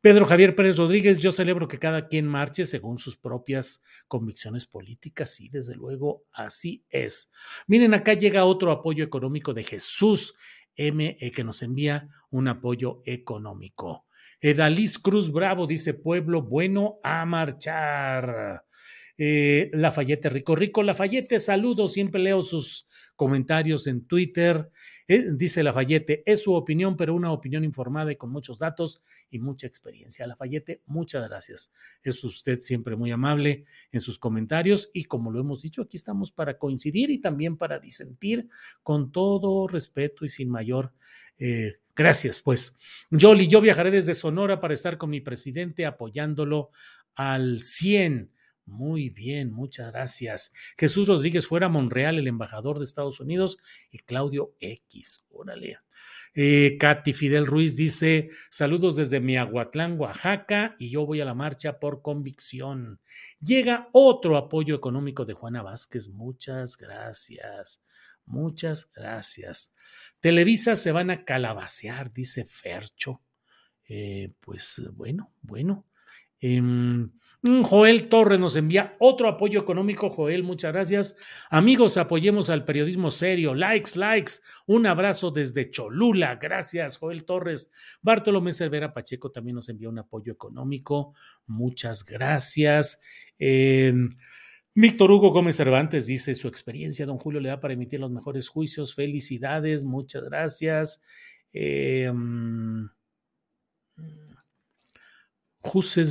Pedro 0.05 0.27
Javier 0.27 0.53
Pérez 0.53 0.77
Rodríguez, 0.77 1.17
yo 1.17 1.31
celebro 1.31 1.67
que 1.67 1.79
cada 1.79 2.07
quien 2.07 2.27
marche 2.27 2.67
según 2.67 2.99
sus 2.99 3.17
propias 3.17 3.81
convicciones 4.07 4.67
políticas 4.67 5.41
y 5.41 5.49
desde 5.49 5.73
luego 5.73 6.27
así 6.31 6.85
es. 6.91 7.31
Miren, 7.65 7.95
acá 7.95 8.13
llega 8.13 8.45
otro 8.45 8.69
apoyo 8.69 9.03
económico 9.03 9.55
de 9.55 9.63
Jesús 9.63 10.35
M, 10.75 11.17
eh, 11.19 11.31
que 11.31 11.43
nos 11.43 11.63
envía 11.63 12.07
un 12.29 12.47
apoyo 12.47 13.01
económico. 13.03 14.05
Edaliz 14.39 14.99
Cruz 14.99 15.31
Bravo 15.31 15.65
dice, 15.65 15.95
pueblo 15.95 16.43
bueno 16.43 16.99
a 17.03 17.25
marchar. 17.25 18.63
Eh, 19.17 19.71
Lafayette 19.73 20.29
Rico 20.29 20.55
Rico 20.55 20.83
Lafayette, 20.83 21.39
saludos, 21.39 21.93
siempre 21.93 22.21
leo 22.21 22.43
sus 22.43 22.87
comentarios 23.15 23.87
en 23.87 24.05
Twitter. 24.05 24.69
Eh, 25.07 25.27
dice 25.33 25.63
Lafayette, 25.63 26.23
es 26.25 26.43
su 26.43 26.53
opinión, 26.53 26.95
pero 26.97 27.13
una 27.13 27.31
opinión 27.31 27.63
informada 27.63 28.11
y 28.11 28.15
con 28.15 28.31
muchos 28.31 28.59
datos 28.59 29.01
y 29.29 29.39
mucha 29.39 29.67
experiencia. 29.67 30.27
Lafayette, 30.27 30.81
muchas 30.85 31.27
gracias. 31.27 31.71
Es 32.03 32.23
usted 32.23 32.59
siempre 32.61 32.95
muy 32.95 33.11
amable 33.11 33.65
en 33.91 34.01
sus 34.01 34.19
comentarios 34.19 34.89
y 34.93 35.05
como 35.05 35.31
lo 35.31 35.39
hemos 35.39 35.61
dicho, 35.61 35.81
aquí 35.81 35.97
estamos 35.97 36.31
para 36.31 36.57
coincidir 36.57 37.09
y 37.09 37.19
también 37.19 37.57
para 37.57 37.79
disentir 37.79 38.49
con 38.83 39.11
todo 39.11 39.67
respeto 39.67 40.25
y 40.25 40.29
sin 40.29 40.49
mayor... 40.49 40.93
Eh, 41.37 41.73
gracias, 41.95 42.41
pues. 42.41 42.77
Yoli, 43.11 43.47
yo 43.47 43.61
viajaré 43.61 43.91
desde 43.91 44.13
Sonora 44.13 44.59
para 44.59 44.73
estar 44.73 44.97
con 44.97 45.09
mi 45.09 45.21
presidente 45.21 45.85
apoyándolo 45.85 46.71
al 47.15 47.59
100 47.59 48.34
muy 48.65 49.09
bien, 49.09 49.51
muchas 49.51 49.91
gracias. 49.91 50.53
Jesús 50.77 51.07
Rodríguez 51.07 51.47
fuera 51.47 51.69
Monreal, 51.69 52.17
el 52.17 52.27
embajador 52.27 52.77
de 52.77 52.85
Estados 52.85 53.19
Unidos, 53.19 53.57
y 53.91 53.99
Claudio 53.99 54.55
X. 54.59 55.25
Órale. 55.29 55.79
Eh, 56.33 56.77
Katy 56.79 57.13
Fidel 57.13 57.45
Ruiz 57.45 57.75
dice: 57.75 58.29
Saludos 58.49 58.95
desde 58.95 59.21
Miahuatlán, 59.21 59.99
Oaxaca, 59.99 60.75
y 60.79 60.89
yo 60.89 61.05
voy 61.05 61.21
a 61.21 61.25
la 61.25 61.33
marcha 61.33 61.79
por 61.79 62.01
convicción. 62.01 62.99
Llega 63.39 63.89
otro 63.93 64.35
apoyo 64.35 64.75
económico 64.75 65.25
de 65.25 65.33
Juana 65.33 65.61
Vázquez. 65.61 66.09
Muchas 66.09 66.75
gracias. 66.75 67.85
Muchas 68.25 68.91
gracias. 68.93 69.75
Televisa 70.19 70.75
se 70.75 70.91
van 70.91 71.11
a 71.11 71.23
calabacear, 71.23 72.11
dice 72.11 72.43
Fercho. 72.43 73.21
Eh, 73.87 74.33
pues 74.39 74.81
bueno, 74.93 75.31
bueno. 75.41 75.85
Mm, 76.41 77.05
Joel 77.63 78.09
Torres 78.09 78.39
nos 78.39 78.55
envía 78.55 78.95
otro 78.99 79.27
apoyo 79.27 79.59
económico. 79.59 80.09
Joel, 80.09 80.43
muchas 80.43 80.73
gracias. 80.73 81.17
Amigos, 81.51 81.97
apoyemos 81.97 82.49
al 82.49 82.65
periodismo 82.65 83.11
serio. 83.11 83.53
Likes, 83.53 83.91
likes. 83.99 84.33
Un 84.65 84.87
abrazo 84.87 85.29
desde 85.29 85.69
Cholula. 85.69 86.37
Gracias, 86.41 86.97
Joel 86.97 87.23
Torres. 87.23 87.71
Bartolomé 88.01 88.51
Cervera 88.51 88.93
Pacheco 88.93 89.31
también 89.31 89.55
nos 89.55 89.69
envía 89.69 89.89
un 89.89 89.99
apoyo 89.99 90.33
económico. 90.33 91.13
Muchas 91.45 92.03
gracias. 92.03 93.01
Víctor 93.37 95.11
Hugo 95.11 95.29
Gómez 95.29 95.55
Cervantes 95.55 96.07
dice 96.07 96.33
su 96.35 96.47
experiencia, 96.47 97.05
don 97.05 97.17
Julio, 97.19 97.39
le 97.39 97.49
da 97.49 97.59
para 97.59 97.75
emitir 97.75 97.99
los 97.99 98.11
mejores 98.11 98.49
juicios. 98.49 98.95
Felicidades, 98.95 99.83
muchas 99.83 100.23
gracias. 100.23 101.03
Juses 101.53 102.11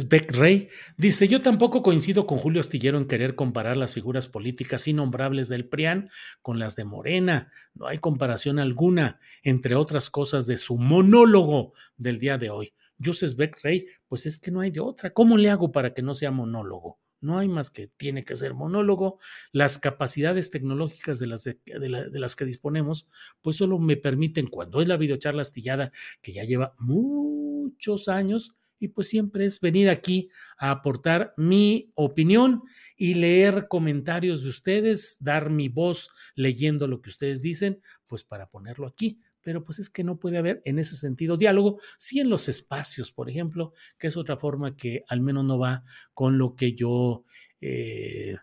Beck 0.08 0.32
Rey 0.32 0.68
dice: 0.96 1.28
Yo 1.28 1.42
tampoco 1.42 1.82
coincido 1.82 2.26
con 2.26 2.38
Julio 2.38 2.60
Astillero 2.60 2.98
en 2.98 3.06
querer 3.06 3.34
comparar 3.34 3.76
las 3.76 3.92
figuras 3.94 4.26
políticas 4.26 4.86
innombrables 4.88 5.48
del 5.48 5.68
PRIAN 5.68 6.08
con 6.42 6.58
las 6.58 6.76
de 6.76 6.84
Morena. 6.84 7.50
No 7.74 7.86
hay 7.86 7.98
comparación 7.98 8.58
alguna, 8.58 9.20
entre 9.42 9.74
otras 9.74 10.10
cosas, 10.10 10.46
de 10.46 10.56
su 10.56 10.76
monólogo 10.78 11.72
del 11.96 12.18
día 12.18 12.38
de 12.38 12.50
hoy. 12.50 12.74
Juses 13.02 13.36
Beck 13.36 13.58
Rey, 13.62 13.86
pues 14.08 14.26
es 14.26 14.38
que 14.38 14.50
no 14.50 14.60
hay 14.60 14.70
de 14.70 14.80
otra. 14.80 15.12
¿Cómo 15.12 15.36
le 15.36 15.50
hago 15.50 15.72
para 15.72 15.94
que 15.94 16.02
no 16.02 16.14
sea 16.14 16.30
monólogo? 16.30 17.00
No 17.20 17.38
hay 17.38 17.48
más 17.48 17.70
que 17.70 17.88
tiene 17.88 18.22
que 18.22 18.36
ser 18.36 18.52
monólogo. 18.52 19.18
Las 19.50 19.78
capacidades 19.78 20.50
tecnológicas 20.50 21.18
de 21.18 21.26
las, 21.26 21.44
de 21.44 22.20
las 22.20 22.36
que 22.36 22.44
disponemos, 22.44 23.08
pues 23.40 23.56
solo 23.56 23.78
me 23.78 23.96
permiten, 23.96 24.46
cuando 24.46 24.82
es 24.82 24.88
la 24.88 24.98
videocharla 24.98 25.40
astillada, 25.40 25.90
que 26.20 26.34
ya 26.34 26.44
lleva 26.44 26.74
muchos 26.78 28.08
años, 28.08 28.54
y 28.84 28.88
pues 28.88 29.08
siempre 29.08 29.46
es 29.46 29.60
venir 29.60 29.88
aquí 29.88 30.28
a 30.58 30.70
aportar 30.70 31.32
mi 31.38 31.90
opinión 31.94 32.62
y 32.96 33.14
leer 33.14 33.66
comentarios 33.68 34.42
de 34.42 34.50
ustedes, 34.50 35.16
dar 35.20 35.48
mi 35.48 35.68
voz 35.68 36.10
leyendo 36.34 36.86
lo 36.86 37.00
que 37.00 37.10
ustedes 37.10 37.40
dicen, 37.40 37.80
pues 38.06 38.22
para 38.22 38.48
ponerlo 38.50 38.86
aquí. 38.86 39.20
Pero 39.40 39.64
pues 39.64 39.78
es 39.78 39.90
que 39.90 40.04
no 40.04 40.18
puede 40.18 40.38
haber 40.38 40.62
en 40.64 40.78
ese 40.78 40.96
sentido 40.96 41.36
diálogo, 41.36 41.80
sí 41.98 42.20
en 42.20 42.28
los 42.28 42.48
espacios, 42.48 43.10
por 43.10 43.28
ejemplo, 43.28 43.72
que 43.98 44.06
es 44.08 44.16
otra 44.16 44.36
forma 44.36 44.76
que 44.76 45.04
al 45.08 45.20
menos 45.20 45.44
no 45.44 45.58
va 45.58 45.82
con 46.12 46.38
lo 46.38 46.54
que 46.54 46.74
yo 46.74 47.24
eh, 47.60 48.36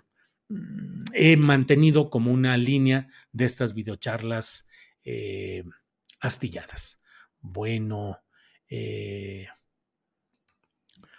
he 1.14 1.38
mantenido 1.38 2.10
como 2.10 2.32
una 2.32 2.58
línea 2.58 3.08
de 3.32 3.46
estas 3.46 3.74
videocharlas 3.74 4.68
eh, 5.04 5.64
astilladas. 6.20 7.02
Bueno, 7.40 8.24
eh, 8.70 9.48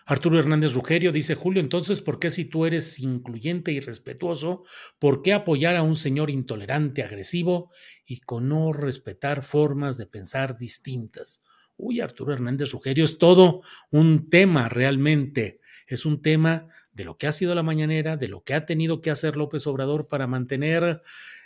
Arturo 0.04 0.38
Hernández 0.38 0.72
Rugerio 0.72 1.12
dice, 1.12 1.34
Julio, 1.34 1.60
entonces, 1.60 2.00
¿por 2.00 2.18
qué 2.18 2.30
si 2.30 2.44
tú 2.44 2.66
eres 2.66 2.98
incluyente 2.98 3.72
y 3.72 3.80
respetuoso, 3.80 4.64
por 4.98 5.22
qué 5.22 5.32
apoyar 5.32 5.76
a 5.76 5.82
un 5.82 5.96
señor 5.96 6.30
intolerante, 6.30 7.02
agresivo 7.02 7.70
y 8.04 8.20
con 8.20 8.48
no 8.48 8.72
respetar 8.72 9.42
formas 9.42 9.96
de 9.96 10.06
pensar 10.06 10.56
distintas? 10.56 11.44
Uy, 11.76 12.00
Arturo 12.00 12.32
Hernández 12.32 12.70
Rugerio 12.72 13.04
es 13.04 13.18
todo 13.18 13.62
un 13.90 14.28
tema 14.28 14.68
realmente, 14.68 15.60
es 15.86 16.04
un 16.04 16.22
tema 16.22 16.68
de 16.92 17.04
lo 17.04 17.16
que 17.16 17.26
ha 17.26 17.32
sido 17.32 17.54
la 17.54 17.62
mañanera, 17.62 18.16
de 18.16 18.28
lo 18.28 18.42
que 18.42 18.54
ha 18.54 18.66
tenido 18.66 19.00
que 19.00 19.10
hacer 19.10 19.36
López 19.36 19.66
Obrador 19.66 20.06
para 20.08 20.26
mantener 20.26 21.02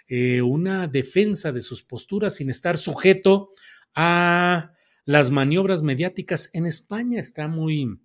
eh, 0.09 0.42
una 0.42 0.88
defensa 0.88 1.53
de 1.53 1.62
sus 1.62 1.83
posturas 1.83 2.37
sin 2.37 2.51
estar 2.51 2.77
sujeto 2.77 3.53
a 3.95 4.73
las 5.05 5.31
maniobras 5.31 5.83
mediáticas 5.83 6.51
en 6.53 6.66
España. 6.66 7.21
Está 7.21 7.49
muy 7.49 7.99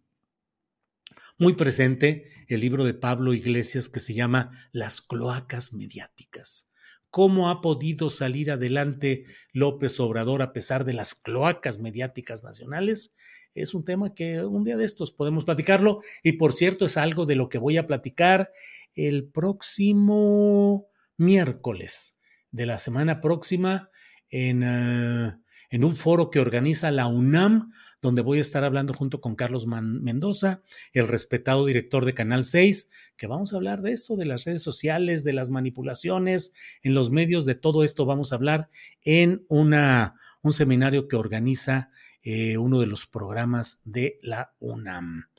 muy 1.42 1.54
presente 1.54 2.26
el 2.48 2.62
libro 2.62 2.86
de 2.86 2.94
Pablo 2.94 3.34
Iglesias 3.34 3.90
que 3.90 4.00
se 4.00 4.14
llama 4.14 4.52
Las 4.72 5.02
cloacas 5.02 5.74
mediáticas. 5.74 6.70
¿Cómo 7.10 7.50
ha 7.50 7.62
podido 7.62 8.12
salir 8.12 8.52
adelante 8.52 9.24
López 9.52 10.00
Obrador 10.00 10.44
a 10.44 10.54
pesar 10.54 10.86
de 10.86 10.94
las 10.94 11.16
cloacas 11.16 11.80
mediáticas 11.80 12.44
nacionales? 12.44 13.16
Es 13.56 13.74
un 13.74 13.84
tema 13.84 14.14
que 14.14 14.46
un 14.46 14.64
día 14.64 14.78
de 14.78 14.86
estos 14.86 15.12
podemos 15.14 15.44
platicarlo 15.44 16.02
y 16.22 16.34
por 16.34 16.54
cierto 16.54 16.86
es 16.86 16.96
algo 16.96 17.26
de 17.26 17.36
lo 17.36 17.50
que 17.50 17.58
voy 17.58 17.78
a 17.78 17.88
platicar 17.88 18.52
el 18.94 19.28
próximo 19.28 20.90
miércoles 21.18 22.20
de 22.52 22.68
la 22.68 22.78
semana 22.78 23.20
próxima 23.20 23.90
en, 24.30 24.62
uh, 24.62 25.41
en 25.72 25.84
un 25.84 25.96
foro 25.96 26.30
que 26.30 26.40
organiza 26.40 26.92
la 26.92 27.08
UNAM 27.08 27.72
donde 28.02 28.24
voy 28.24 28.40
a 28.40 28.42
estar 28.42 28.64
hablando 28.64 28.94
junto 28.94 29.22
con 29.22 29.36
Carlos 29.36 29.68
Mendoza, 29.68 30.64
el 30.92 31.08
respetado 31.08 31.66
director 31.68 32.04
de 32.04 32.16
Canal 32.16 32.44
6, 32.44 32.90
que 33.16 33.28
vamos 33.28 33.54
a 33.54 33.58
hablar 33.58 33.82
de 33.82 33.92
esto, 33.92 34.16
de 34.16 34.26
las 34.26 34.46
redes 34.46 34.64
sociales, 34.64 35.24
de 35.24 35.34
las 35.34 35.50
manipulaciones 35.50 36.54
en 36.82 36.96
los 36.96 37.12
medios, 37.12 37.46
de 37.46 37.56
todo 37.56 37.84
esto 37.84 38.06
vamos 38.06 38.32
a 38.32 38.36
hablar 38.36 38.70
en 39.04 39.46
una, 39.50 40.16
un 40.42 40.52
seminario 40.52 41.08
que 41.08 41.16
organiza 41.16 41.92
eh, 42.24 42.58
uno 42.58 42.80
de 42.80 42.88
los 42.88 43.06
programas 43.06 43.82
de 43.86 44.20
la 44.24 44.54
UNAM. 44.60 45.30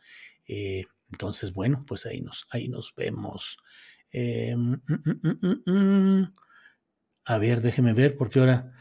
Eh, 0.47 0.85
entonces, 1.11 1.53
bueno, 1.53 1.85
pues 1.87 2.07
ahí 2.07 2.21
nos, 2.21 2.47
ahí 2.51 2.69
nos 2.69 2.95
vemos. 2.95 3.59
Eh, 4.13 4.55
mm, 4.57 4.77
mm, 4.87 5.71
mm, 5.71 6.35
a 7.25 7.39
ver, 7.39 7.61
déjeme 7.61 7.93
ver, 7.93 8.17
porque 8.17 8.39
ahora. 8.39 8.73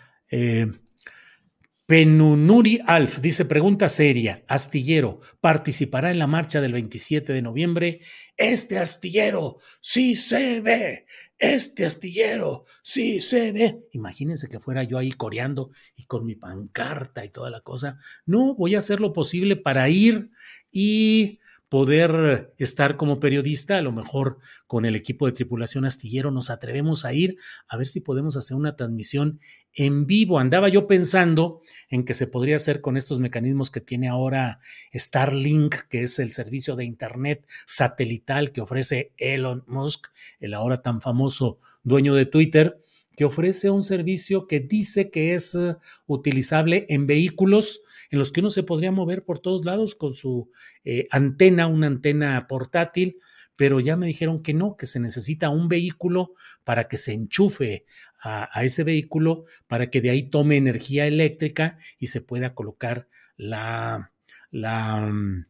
Penunuri 1.92 2.80
Alf 2.88 3.20
dice, 3.20 3.44
pregunta 3.44 3.90
seria, 3.90 4.46
astillero, 4.48 5.20
¿participará 5.42 6.10
en 6.10 6.20
la 6.20 6.26
marcha 6.26 6.62
del 6.62 6.72
27 6.72 7.34
de 7.34 7.42
noviembre? 7.42 8.00
Este 8.38 8.80
astillero 8.80 9.58
sí 9.82 10.16
se 10.16 10.62
ve, 10.62 11.06
este 11.38 11.86
astillero 11.86 12.64
sí 12.82 13.20
se 13.20 13.52
ve. 13.52 13.90
Imagínense 13.92 14.48
que 14.48 14.62
fuera 14.62 14.84
yo 14.84 14.98
ahí 15.00 15.12
coreando 15.12 15.72
y 15.98 16.06
con 16.06 16.26
mi 16.26 16.36
pancarta 16.36 17.26
y 17.26 17.30
toda 17.30 17.50
la 17.50 17.60
cosa. 17.60 17.98
No, 18.26 18.56
voy 18.56 18.76
a 18.76 18.80
hacer 18.80 19.02
lo 19.02 19.12
posible 19.12 19.58
para 19.58 19.90
ir 19.90 20.30
y 20.72 21.40
poder 21.72 22.54
estar 22.58 22.98
como 22.98 23.22
periodista, 23.22 23.78
a 23.78 23.82
lo 23.82 23.94
mejor 23.94 24.40
con 24.68 24.86
el 24.86 24.94
equipo 24.94 25.26
de 25.26 25.32
tripulación 25.32 25.86
astillero 25.86 26.30
nos 26.30 26.50
atrevemos 26.50 27.06
a 27.06 27.14
ir 27.14 27.38
a 27.66 27.78
ver 27.78 27.88
si 27.88 28.02
podemos 28.02 28.36
hacer 28.36 28.58
una 28.58 28.76
transmisión 28.76 29.40
en 29.74 30.06
vivo. 30.06 30.38
Andaba 30.38 30.68
yo 30.68 30.86
pensando 30.86 31.62
en 31.88 32.04
que 32.04 32.14
se 32.14 32.28
podría 32.28 32.58
hacer 32.58 32.82
con 32.82 32.98
estos 32.98 33.20
mecanismos 33.20 33.72
que 33.72 33.80
tiene 33.80 34.10
ahora 34.10 34.60
Starlink, 34.94 35.88
que 35.88 36.04
es 36.04 36.20
el 36.20 36.32
servicio 36.32 36.76
de 36.76 36.84
Internet 36.84 37.48
satelital 37.66 38.52
que 38.52 38.60
ofrece 38.60 39.14
Elon 39.16 39.64
Musk, 39.66 40.08
el 40.42 40.54
ahora 40.56 40.82
tan 40.82 41.00
famoso 41.00 41.58
dueño 41.84 42.16
de 42.16 42.26
Twitter, 42.26 42.84
que 43.22 43.26
ofrece 43.26 43.70
un 43.70 43.84
servicio 43.84 44.48
que 44.48 44.60
dice 44.60 45.12
que 45.12 45.36
es 45.36 45.54
uh, 45.54 45.78
utilizable 46.08 46.88
en 46.90 47.06
vehículos 47.06 47.84
en 48.10 48.18
los 48.18 48.32
que 48.32 48.40
uno 48.40 48.50
se 48.50 48.64
podría 48.64 48.92
mover 48.92 49.26
por 49.26 49.38
todos 49.38 49.64
lados 49.64 49.94
con 49.94 50.16
su 50.16 50.50
eh, 50.86 51.08
antena, 51.12 51.68
una 51.68 51.86
antena 51.86 52.48
portátil, 52.50 53.20
pero 53.56 53.80
ya 53.80 53.96
me 53.96 54.08
dijeron 54.08 54.42
que 54.42 54.56
no, 54.56 54.76
que 54.76 54.88
se 54.88 55.00
necesita 55.00 55.52
un 55.52 55.68
vehículo 55.68 56.34
para 56.64 56.88
que 56.88 56.98
se 56.98 57.14
enchufe 57.14 57.86
a, 58.20 58.50
a 58.60 58.64
ese 58.64 58.84
vehículo, 58.84 59.46
para 59.68 59.92
que 59.92 60.02
de 60.02 60.10
ahí 60.10 60.24
tome 60.24 60.58
energía 60.58 61.06
eléctrica 61.06 61.78
y 62.00 62.08
se 62.08 62.22
pueda 62.22 62.56
colocar 62.56 63.08
la, 63.38 64.14
la, 64.50 65.00
mm, 65.02 65.46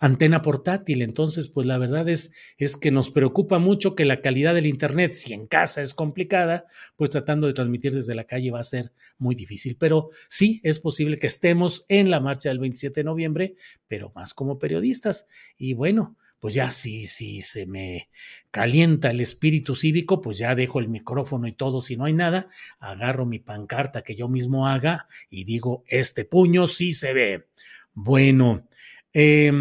antena 0.00 0.42
portátil. 0.42 1.02
Entonces, 1.02 1.46
pues 1.46 1.66
la 1.66 1.78
verdad 1.78 2.08
es, 2.08 2.32
es 2.56 2.76
que 2.76 2.90
nos 2.90 3.10
preocupa 3.10 3.58
mucho 3.58 3.94
que 3.94 4.06
la 4.06 4.20
calidad 4.20 4.54
del 4.54 4.66
Internet, 4.66 5.12
si 5.12 5.34
en 5.34 5.46
casa 5.46 5.82
es 5.82 5.94
complicada, 5.94 6.64
pues 6.96 7.10
tratando 7.10 7.46
de 7.46 7.52
transmitir 7.52 7.94
desde 7.94 8.14
la 8.14 8.24
calle 8.24 8.50
va 8.50 8.60
a 8.60 8.64
ser 8.64 8.92
muy 9.18 9.34
difícil. 9.34 9.76
Pero 9.78 10.08
sí, 10.28 10.60
es 10.64 10.80
posible 10.80 11.18
que 11.18 11.28
estemos 11.28 11.84
en 11.88 12.10
la 12.10 12.18
marcha 12.18 12.48
del 12.48 12.58
27 12.58 13.00
de 13.00 13.04
noviembre, 13.04 13.54
pero 13.86 14.10
más 14.14 14.34
como 14.34 14.58
periodistas. 14.58 15.28
Y 15.58 15.74
bueno, 15.74 16.16
pues 16.40 16.54
ya 16.54 16.70
si, 16.70 17.04
si 17.06 17.42
se 17.42 17.66
me 17.66 18.08
calienta 18.50 19.10
el 19.10 19.20
espíritu 19.20 19.74
cívico, 19.74 20.22
pues 20.22 20.38
ya 20.38 20.54
dejo 20.54 20.80
el 20.80 20.88
micrófono 20.88 21.46
y 21.46 21.52
todo. 21.52 21.82
Si 21.82 21.98
no 21.98 22.06
hay 22.06 22.14
nada, 22.14 22.48
agarro 22.78 23.26
mi 23.26 23.38
pancarta 23.38 24.00
que 24.00 24.16
yo 24.16 24.30
mismo 24.30 24.66
haga 24.66 25.06
y 25.28 25.44
digo, 25.44 25.84
este 25.86 26.24
puño 26.24 26.66
sí 26.66 26.94
se 26.94 27.12
ve. 27.12 27.48
Bueno, 27.92 28.66
eh, 29.12 29.52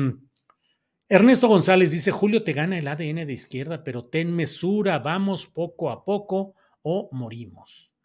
Ernesto 1.12 1.48
González 1.48 1.89
dice, 1.89 2.12
Julio 2.12 2.43
te 2.43 2.54
gana 2.54 2.78
el 2.78 2.88
ADN 2.88 3.26
de 3.26 3.34
izquierda, 3.34 3.84
pero 3.84 4.06
ten 4.06 4.32
mesura, 4.32 5.00
vamos 5.00 5.48
poco 5.48 5.89
a 5.89 6.06
poco 6.06 6.54
o 6.84 7.10
morimos. 7.12 7.95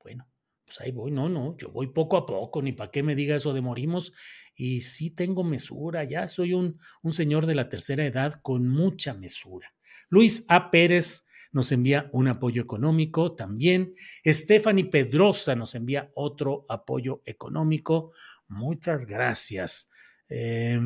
Bueno, 0.00 0.28
pues 0.64 0.80
ahí 0.80 0.92
voy, 0.92 1.10
no, 1.10 1.28
no, 1.28 1.56
yo 1.56 1.72
voy 1.72 1.88
poco 1.88 2.16
a 2.16 2.24
poco, 2.24 2.62
ni 2.62 2.70
para 2.70 2.92
qué 2.92 3.02
me 3.02 3.16
diga 3.16 3.34
eso 3.34 3.52
de 3.54 3.60
morimos. 3.60 4.12
Y 4.54 4.82
sí 4.82 5.10
tengo 5.10 5.42
mesura, 5.42 6.04
ya 6.04 6.28
soy 6.28 6.52
un, 6.52 6.78
un 7.02 7.12
señor 7.12 7.46
de 7.46 7.56
la 7.56 7.68
tercera 7.68 8.06
edad 8.06 8.40
con 8.40 8.68
mucha 8.68 9.14
mesura. 9.14 9.74
Luis 10.08 10.44
A. 10.46 10.70
Pérez 10.70 11.26
nos 11.50 11.72
envía 11.72 12.08
un 12.12 12.28
apoyo 12.28 12.62
económico 12.62 13.34
también. 13.34 13.94
Stephanie 14.24 14.84
Pedrosa 14.84 15.56
nos 15.56 15.74
envía 15.74 16.12
otro 16.14 16.66
apoyo 16.68 17.20
económico. 17.24 18.12
Muchas 18.46 19.06
gracias. 19.06 19.90
Eh, 20.28 20.78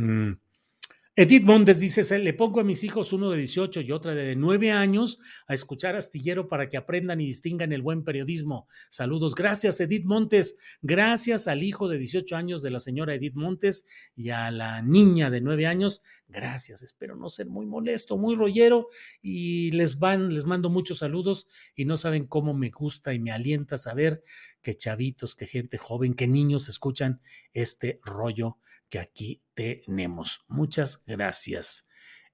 Edith 1.20 1.42
Mondes 1.42 1.80
dice, 1.80 2.16
le 2.20 2.32
pongo 2.32 2.60
a 2.60 2.62
mis 2.62 2.84
hijos 2.84 3.12
uno 3.12 3.28
de 3.32 3.38
18 3.38 3.80
y 3.80 3.90
otra 3.90 4.14
de 4.14 4.36
9 4.36 4.70
años 4.70 5.18
a 5.48 5.54
escuchar 5.54 5.96
Astillero 5.96 6.46
para 6.46 6.68
que 6.68 6.76
aprendan 6.76 7.20
y 7.20 7.26
distingan 7.26 7.72
el 7.72 7.82
buen 7.82 8.04
periodismo. 8.04 8.68
Saludos. 8.88 9.34
Gracias, 9.34 9.80
Edith 9.80 10.04
Montes. 10.04 10.78
Gracias 10.80 11.48
al 11.48 11.64
hijo 11.64 11.88
de 11.88 11.98
18 11.98 12.36
años 12.36 12.62
de 12.62 12.70
la 12.70 12.78
señora 12.78 13.14
Edith 13.14 13.34
Montes 13.34 13.84
y 14.14 14.30
a 14.30 14.52
la 14.52 14.80
niña 14.80 15.28
de 15.28 15.40
9 15.40 15.66
años. 15.66 16.04
Gracias. 16.28 16.82
Espero 16.82 17.16
no 17.16 17.30
ser 17.30 17.48
muy 17.48 17.66
molesto, 17.66 18.16
muy 18.16 18.36
rollero 18.36 18.86
y 19.20 19.72
les 19.72 19.98
van, 19.98 20.32
les 20.32 20.44
mando 20.44 20.70
muchos 20.70 20.98
saludos 20.98 21.48
y 21.74 21.84
no 21.84 21.96
saben 21.96 22.28
cómo 22.28 22.54
me 22.54 22.70
gusta 22.70 23.12
y 23.12 23.18
me 23.18 23.32
alienta 23.32 23.76
saber 23.76 24.22
que 24.62 24.76
chavitos, 24.76 25.34
que 25.34 25.46
gente 25.46 25.78
joven, 25.78 26.14
que 26.14 26.28
niños 26.28 26.68
escuchan 26.68 27.20
este 27.54 27.98
rollo 28.04 28.58
que 28.88 28.98
aquí 28.98 29.42
tenemos. 29.54 30.44
Muchas 30.48 31.04
gracias. 31.06 31.88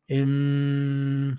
Em, 0.07 1.33
ah, 1.33 1.37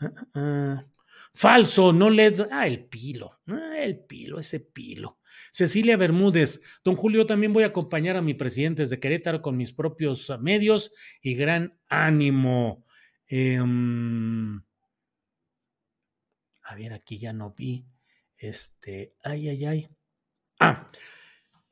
ah, 0.00 0.26
ah. 0.34 0.86
falso, 1.32 1.92
no 1.92 2.10
le. 2.10 2.32
Ah, 2.50 2.66
el 2.66 2.84
pilo. 2.86 3.40
el 3.78 3.98
pilo, 4.04 4.38
ese 4.38 4.60
pilo. 4.60 5.18
Cecilia 5.52 5.96
Bermúdez. 5.96 6.60
Don 6.84 6.96
Julio, 6.96 7.26
también 7.26 7.52
voy 7.52 7.64
a 7.64 7.68
acompañar 7.68 8.16
a 8.16 8.22
mi 8.22 8.34
presidente 8.34 8.82
desde 8.82 9.00
Querétaro 9.00 9.42
con 9.42 9.56
mis 9.56 9.72
propios 9.72 10.32
medios 10.40 10.92
y 11.22 11.34
gran 11.34 11.78
ánimo. 11.88 12.84
Em, 13.26 14.62
a 16.62 16.74
ver, 16.76 16.92
aquí 16.92 17.18
ya 17.18 17.32
no 17.32 17.54
vi. 17.56 17.86
Este. 18.36 19.14
Ay, 19.22 19.48
ay, 19.48 19.64
ay. 19.64 19.88
Ah, 20.60 20.86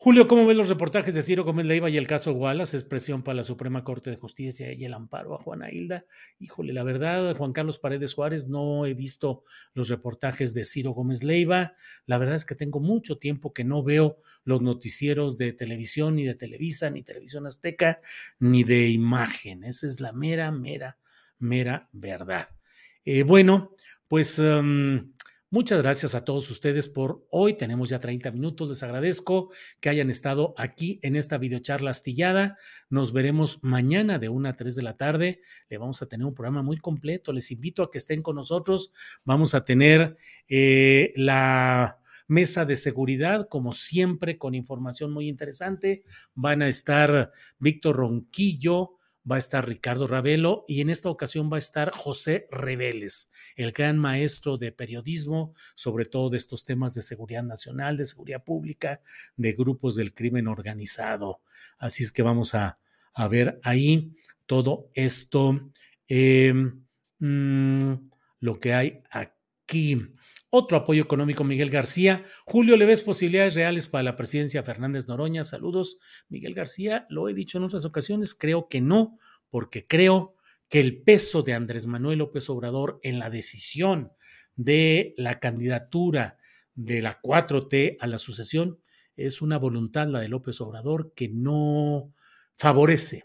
Julio, 0.04 0.26
¿cómo 0.26 0.44
ves 0.46 0.56
los 0.56 0.68
reportajes 0.68 1.14
de 1.14 1.22
Ciro 1.22 1.44
Gómez 1.44 1.64
Leiva 1.64 1.88
y 1.88 1.96
el 1.96 2.08
caso 2.08 2.32
Wallace? 2.32 2.76
Expresión 2.76 3.22
para 3.22 3.36
la 3.36 3.44
Suprema 3.44 3.84
Corte 3.84 4.10
de 4.10 4.16
Justicia 4.16 4.72
y 4.72 4.84
el 4.84 4.94
amparo 4.94 5.32
a 5.32 5.38
Juana 5.38 5.70
Hilda. 5.70 6.06
Híjole, 6.40 6.72
la 6.72 6.82
verdad, 6.82 7.36
Juan 7.36 7.52
Carlos 7.52 7.78
Paredes 7.78 8.10
Suárez, 8.10 8.48
no 8.48 8.84
he 8.84 8.94
visto 8.94 9.44
los 9.74 9.88
reportajes 9.88 10.54
de 10.54 10.64
Ciro 10.64 10.90
Gómez 10.90 11.22
Leiva. 11.22 11.74
La 12.04 12.18
verdad 12.18 12.34
es 12.34 12.44
que 12.44 12.56
tengo 12.56 12.80
mucho 12.80 13.18
tiempo 13.18 13.52
que 13.52 13.62
no 13.62 13.84
veo 13.84 14.18
los 14.42 14.60
noticieros 14.60 15.38
de 15.38 15.52
televisión, 15.52 16.16
ni 16.16 16.24
de 16.24 16.34
Televisa, 16.34 16.90
ni 16.90 17.04
Televisión 17.04 17.46
Azteca, 17.46 18.00
ni 18.40 18.64
de 18.64 18.88
imagen. 18.88 19.62
Esa 19.62 19.86
es 19.86 20.00
la 20.00 20.12
mera, 20.12 20.50
mera, 20.50 20.98
mera 21.38 21.88
verdad. 21.92 22.48
Eh, 23.04 23.22
bueno, 23.22 23.76
pues 24.08 24.40
um, 24.40 25.12
Muchas 25.52 25.82
gracias 25.82 26.14
a 26.14 26.24
todos 26.24 26.50
ustedes 26.50 26.88
por 26.88 27.26
hoy. 27.30 27.52
Tenemos 27.52 27.90
ya 27.90 28.00
30 28.00 28.30
minutos. 28.30 28.70
Les 28.70 28.82
agradezco 28.82 29.52
que 29.80 29.90
hayan 29.90 30.08
estado 30.08 30.54
aquí 30.56 30.98
en 31.02 31.14
esta 31.14 31.36
videocharla 31.36 31.90
astillada. 31.90 32.56
Nos 32.88 33.12
veremos 33.12 33.58
mañana 33.62 34.18
de 34.18 34.30
1 34.30 34.48
a 34.48 34.56
3 34.56 34.74
de 34.74 34.82
la 34.82 34.96
tarde. 34.96 35.42
Le 35.68 35.76
vamos 35.76 36.00
a 36.00 36.06
tener 36.06 36.26
un 36.26 36.32
programa 36.32 36.62
muy 36.62 36.78
completo. 36.78 37.34
Les 37.34 37.50
invito 37.50 37.82
a 37.82 37.90
que 37.90 37.98
estén 37.98 38.22
con 38.22 38.36
nosotros. 38.36 38.92
Vamos 39.26 39.54
a 39.54 39.62
tener 39.62 40.16
eh, 40.48 41.12
la 41.16 41.98
mesa 42.28 42.64
de 42.64 42.76
seguridad, 42.76 43.46
como 43.46 43.74
siempre, 43.74 44.38
con 44.38 44.54
información 44.54 45.12
muy 45.12 45.28
interesante. 45.28 46.02
Van 46.34 46.62
a 46.62 46.68
estar 46.68 47.30
Víctor 47.58 47.96
Ronquillo, 47.96 48.96
va 49.30 49.36
a 49.36 49.38
estar 49.38 49.66
Ricardo 49.66 50.06
Ravelo 50.06 50.64
y 50.66 50.80
en 50.80 50.90
esta 50.90 51.08
ocasión 51.08 51.50
va 51.52 51.56
a 51.56 51.58
estar 51.58 51.92
José 51.92 52.48
Reveles, 52.50 53.30
el 53.56 53.72
gran 53.72 53.98
maestro 53.98 54.56
de 54.56 54.72
periodismo, 54.72 55.54
sobre 55.74 56.06
todo 56.06 56.30
de 56.30 56.38
estos 56.38 56.64
temas 56.64 56.94
de 56.94 57.02
seguridad 57.02 57.42
nacional, 57.42 57.96
de 57.96 58.06
seguridad 58.06 58.42
pública, 58.42 59.00
de 59.36 59.52
grupos 59.52 59.94
del 59.94 60.14
crimen 60.14 60.48
organizado. 60.48 61.40
Así 61.78 62.02
es 62.02 62.12
que 62.12 62.22
vamos 62.22 62.54
a, 62.54 62.78
ver 63.30 63.60
ahí 63.62 64.16
todo 64.46 64.90
esto, 64.94 65.70
em, 66.08 66.82
mm, 67.18 68.10
lo 68.40 68.58
que 68.58 68.72
hay 68.72 69.02
aquí. 69.10 70.00
Otro 70.54 70.76
apoyo 70.76 71.02
económico, 71.02 71.44
Miguel 71.44 71.70
García. 71.70 72.24
Julio, 72.44 72.76
¿le 72.76 72.84
ves 72.84 73.00
posibilidades 73.00 73.54
reales 73.54 73.86
para 73.86 74.02
la 74.02 74.16
presidencia 74.16 74.62
Fernández 74.62 75.08
Noroña? 75.08 75.44
Saludos. 75.44 75.98
Miguel 76.28 76.52
García, 76.52 77.06
lo 77.08 77.30
he 77.30 77.32
dicho 77.32 77.56
en 77.56 77.64
otras 77.64 77.86
ocasiones, 77.86 78.34
creo 78.34 78.68
que 78.68 78.82
no, 78.82 79.18
porque 79.48 79.86
creo 79.86 80.36
que 80.68 80.80
el 80.80 81.02
peso 81.04 81.42
de 81.42 81.54
Andrés 81.54 81.86
Manuel 81.86 82.18
López 82.18 82.50
Obrador 82.50 83.00
en 83.02 83.18
la 83.18 83.30
decisión 83.30 84.12
de 84.54 85.14
la 85.16 85.40
candidatura 85.40 86.36
de 86.74 87.00
la 87.00 87.22
4T 87.22 87.96
a 87.98 88.06
la 88.06 88.18
sucesión 88.18 88.78
es 89.16 89.40
una 89.40 89.56
voluntad, 89.56 90.06
la 90.08 90.20
de 90.20 90.28
López 90.28 90.60
Obrador, 90.60 91.14
que 91.14 91.30
no, 91.30 92.12
favorece 92.58 93.24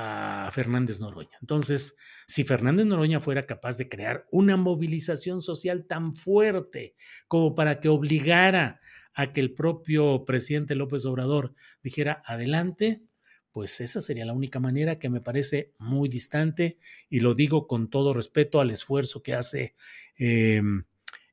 a 0.00 0.48
Fernández 0.52 1.00
Noroña. 1.00 1.36
Entonces, 1.40 1.96
si 2.24 2.44
Fernández 2.44 2.86
Noroña 2.86 3.20
fuera 3.20 3.42
capaz 3.42 3.78
de 3.78 3.88
crear 3.88 4.28
una 4.30 4.56
movilización 4.56 5.42
social 5.42 5.86
tan 5.88 6.14
fuerte 6.14 6.94
como 7.26 7.56
para 7.56 7.80
que 7.80 7.88
obligara 7.88 8.78
a 9.12 9.32
que 9.32 9.40
el 9.40 9.54
propio 9.54 10.24
presidente 10.24 10.76
López 10.76 11.04
Obrador 11.04 11.52
dijera 11.82 12.22
adelante, 12.24 13.02
pues 13.50 13.80
esa 13.80 14.00
sería 14.00 14.24
la 14.24 14.34
única 14.34 14.60
manera 14.60 15.00
que 15.00 15.08
me 15.08 15.20
parece 15.20 15.72
muy 15.78 16.08
distante 16.08 16.78
y 17.10 17.18
lo 17.18 17.34
digo 17.34 17.66
con 17.66 17.90
todo 17.90 18.14
respeto 18.14 18.60
al 18.60 18.70
esfuerzo 18.70 19.20
que 19.20 19.34
hace 19.34 19.74
eh, 20.16 20.62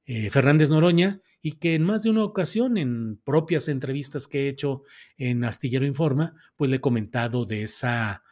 eh, 0.05 0.31
Fernández 0.31 0.71
Noroña 0.71 1.21
y 1.39 1.51
que 1.59 1.75
en 1.75 1.83
más 1.83 2.01
de 2.01 2.09
una 2.09 2.23
ocasión, 2.23 2.77
en 2.77 3.21
propias 3.23 3.67
entrevistas 3.67 4.27
que 4.27 4.45
he 4.45 4.47
hecho 4.47 4.81
en 5.19 5.43
Astillero 5.43 5.85
Informa, 5.85 6.33
pues 6.55 6.71
le 6.71 6.77
he 6.77 6.81
comentado 6.81 7.45
de 7.45 7.61
esa 7.61 8.23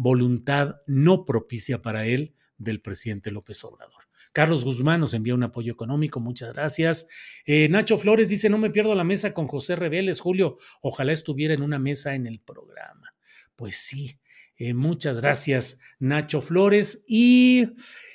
voluntad 0.00 0.76
no 0.86 1.26
propicia 1.26 1.82
para 1.82 2.06
él 2.06 2.34
del 2.56 2.80
presidente 2.80 3.30
López 3.30 3.62
Obrador. 3.64 4.04
Carlos 4.32 4.64
Guzmán 4.64 5.00
nos 5.00 5.12
envía 5.12 5.34
un 5.34 5.42
apoyo 5.42 5.70
económico, 5.70 6.20
muchas 6.20 6.54
gracias. 6.54 7.06
Eh, 7.44 7.68
Nacho 7.68 7.98
Flores 7.98 8.30
dice, 8.30 8.48
no 8.48 8.56
me 8.56 8.70
pierdo 8.70 8.94
la 8.94 9.04
mesa 9.04 9.34
con 9.34 9.46
José 9.46 9.76
Reveles, 9.76 10.20
Julio, 10.20 10.56
ojalá 10.80 11.12
estuviera 11.12 11.52
en 11.52 11.60
una 11.60 11.78
mesa 11.78 12.14
en 12.14 12.26
el 12.26 12.40
programa. 12.40 13.14
Pues 13.56 13.76
sí, 13.76 14.18
eh, 14.56 14.72
muchas 14.72 15.18
gracias 15.18 15.80
Nacho 15.98 16.40
Flores 16.40 17.04
y 17.06 17.74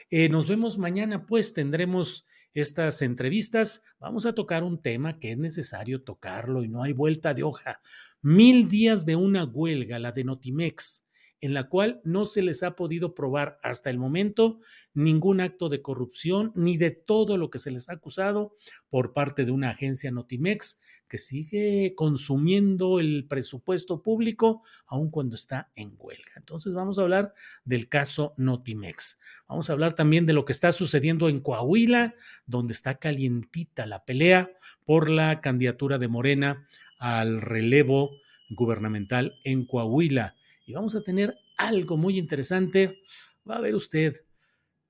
eh, 0.09 0.27
nos 0.29 0.47
vemos 0.47 0.79
mañana, 0.79 1.27
pues 1.27 1.53
tendremos 1.53 2.25
estas 2.55 3.03
entrevistas. 3.03 3.83
Vamos 3.99 4.25
a 4.25 4.33
tocar 4.33 4.63
un 4.63 4.81
tema 4.81 5.19
que 5.19 5.33
es 5.33 5.37
necesario 5.37 6.01
tocarlo 6.01 6.63
y 6.63 6.67
no 6.67 6.81
hay 6.81 6.93
vuelta 6.93 7.35
de 7.35 7.43
hoja. 7.43 7.79
Mil 8.23 8.69
días 8.69 9.05
de 9.05 9.17
una 9.17 9.43
huelga, 9.43 9.99
la 9.99 10.11
de 10.11 10.23
Notimex 10.23 11.04
en 11.41 11.53
la 11.53 11.69
cual 11.69 12.01
no 12.03 12.25
se 12.25 12.41
les 12.41 12.63
ha 12.63 12.75
podido 12.75 13.13
probar 13.13 13.59
hasta 13.61 13.89
el 13.89 13.97
momento 13.97 14.59
ningún 14.93 15.41
acto 15.41 15.69
de 15.69 15.81
corrupción 15.81 16.51
ni 16.55 16.77
de 16.77 16.91
todo 16.91 17.37
lo 17.37 17.49
que 17.49 17.59
se 17.59 17.71
les 17.71 17.89
ha 17.89 17.93
acusado 17.93 18.55
por 18.89 19.13
parte 19.13 19.45
de 19.45 19.51
una 19.51 19.69
agencia 19.69 20.11
Notimex 20.11 20.79
que 21.07 21.17
sigue 21.17 21.93
consumiendo 21.95 22.99
el 22.99 23.27
presupuesto 23.27 24.01
público 24.01 24.63
aun 24.87 25.11
cuando 25.11 25.35
está 25.35 25.71
en 25.75 25.95
huelga. 25.97 26.31
Entonces 26.35 26.73
vamos 26.73 26.97
a 26.97 27.03
hablar 27.03 27.33
del 27.63 27.89
caso 27.89 28.33
Notimex. 28.37 29.19
Vamos 29.47 29.69
a 29.69 29.73
hablar 29.73 29.93
también 29.93 30.25
de 30.25 30.33
lo 30.33 30.45
que 30.45 30.53
está 30.53 30.71
sucediendo 30.71 31.29
en 31.29 31.41
Coahuila, 31.41 32.15
donde 32.45 32.73
está 32.73 32.95
calientita 32.95 33.85
la 33.85 34.03
pelea 34.03 34.51
por 34.83 35.09
la 35.09 35.41
candidatura 35.41 35.97
de 35.97 36.07
Morena 36.07 36.67
al 36.97 37.41
relevo 37.41 38.11
gubernamental 38.49 39.39
en 39.43 39.65
Coahuila 39.65 40.35
y 40.65 40.73
vamos 40.73 40.95
a 40.95 41.01
tener 41.01 41.37
algo 41.57 41.97
muy 41.97 42.17
interesante. 42.17 43.01
Va 43.49 43.57
a 43.57 43.61
ver 43.61 43.75
usted, 43.75 44.25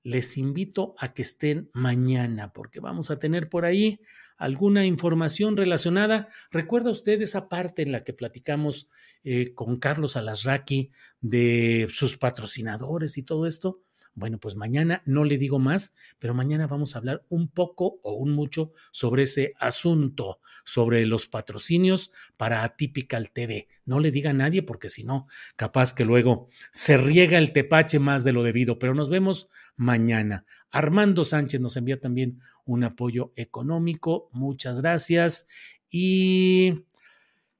les 0.02 0.36
invito 0.38 0.94
a 0.98 1.12
que 1.12 1.22
estén 1.22 1.70
mañana 1.74 2.52
porque 2.52 2.80
vamos 2.80 3.10
a 3.10 3.18
tener 3.18 3.48
por 3.48 3.64
ahí 3.64 4.00
alguna 4.36 4.86
información 4.86 5.56
relacionada. 5.56 6.28
¿Recuerda 6.50 6.90
usted 6.90 7.20
esa 7.22 7.48
parte 7.48 7.82
en 7.82 7.92
la 7.92 8.04
que 8.04 8.12
platicamos 8.12 8.88
eh, 9.24 9.54
con 9.54 9.76
Carlos 9.78 10.16
Alasraqui 10.16 10.90
de 11.20 11.88
sus 11.90 12.16
patrocinadores 12.16 13.18
y 13.18 13.22
todo 13.22 13.46
esto? 13.46 13.82
Bueno, 14.16 14.40
pues 14.40 14.56
mañana 14.56 15.02
no 15.04 15.24
le 15.24 15.36
digo 15.36 15.58
más, 15.58 15.94
pero 16.18 16.32
mañana 16.32 16.66
vamos 16.66 16.94
a 16.94 16.98
hablar 17.00 17.26
un 17.28 17.48
poco 17.48 18.00
o 18.02 18.14
un 18.14 18.32
mucho 18.32 18.72
sobre 18.90 19.24
ese 19.24 19.52
asunto, 19.60 20.40
sobre 20.64 21.04
los 21.04 21.26
patrocinios 21.26 22.12
para 22.38 22.64
Atypical 22.64 23.30
TV. 23.30 23.68
No 23.84 24.00
le 24.00 24.10
diga 24.10 24.30
a 24.30 24.32
nadie 24.32 24.62
porque 24.62 24.88
si 24.88 25.04
no, 25.04 25.26
capaz 25.56 25.92
que 25.92 26.06
luego 26.06 26.48
se 26.72 26.96
riega 26.96 27.36
el 27.36 27.52
tepache 27.52 27.98
más 27.98 28.24
de 28.24 28.32
lo 28.32 28.42
debido, 28.42 28.78
pero 28.78 28.94
nos 28.94 29.10
vemos 29.10 29.50
mañana. 29.76 30.46
Armando 30.70 31.26
Sánchez 31.26 31.60
nos 31.60 31.76
envía 31.76 32.00
también 32.00 32.40
un 32.64 32.84
apoyo 32.84 33.34
económico. 33.36 34.30
Muchas 34.32 34.80
gracias. 34.80 35.46
Y 35.90 36.86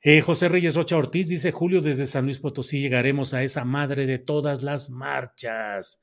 eh, 0.01 0.23
José 0.23 0.49
Reyes 0.49 0.75
Rocha 0.75 0.97
Ortiz 0.97 1.29
dice, 1.29 1.53
Julio, 1.53 1.83
desde 1.83 2.07
San 2.07 2.25
Luis 2.25 2.39
Potosí 2.39 2.81
llegaremos 2.81 3.35
a 3.35 3.43
esa 3.43 3.67
madre 3.67 4.07
de 4.07 4.19
todas 4.19 4.63
las 4.63 4.89
marchas. 4.89 6.03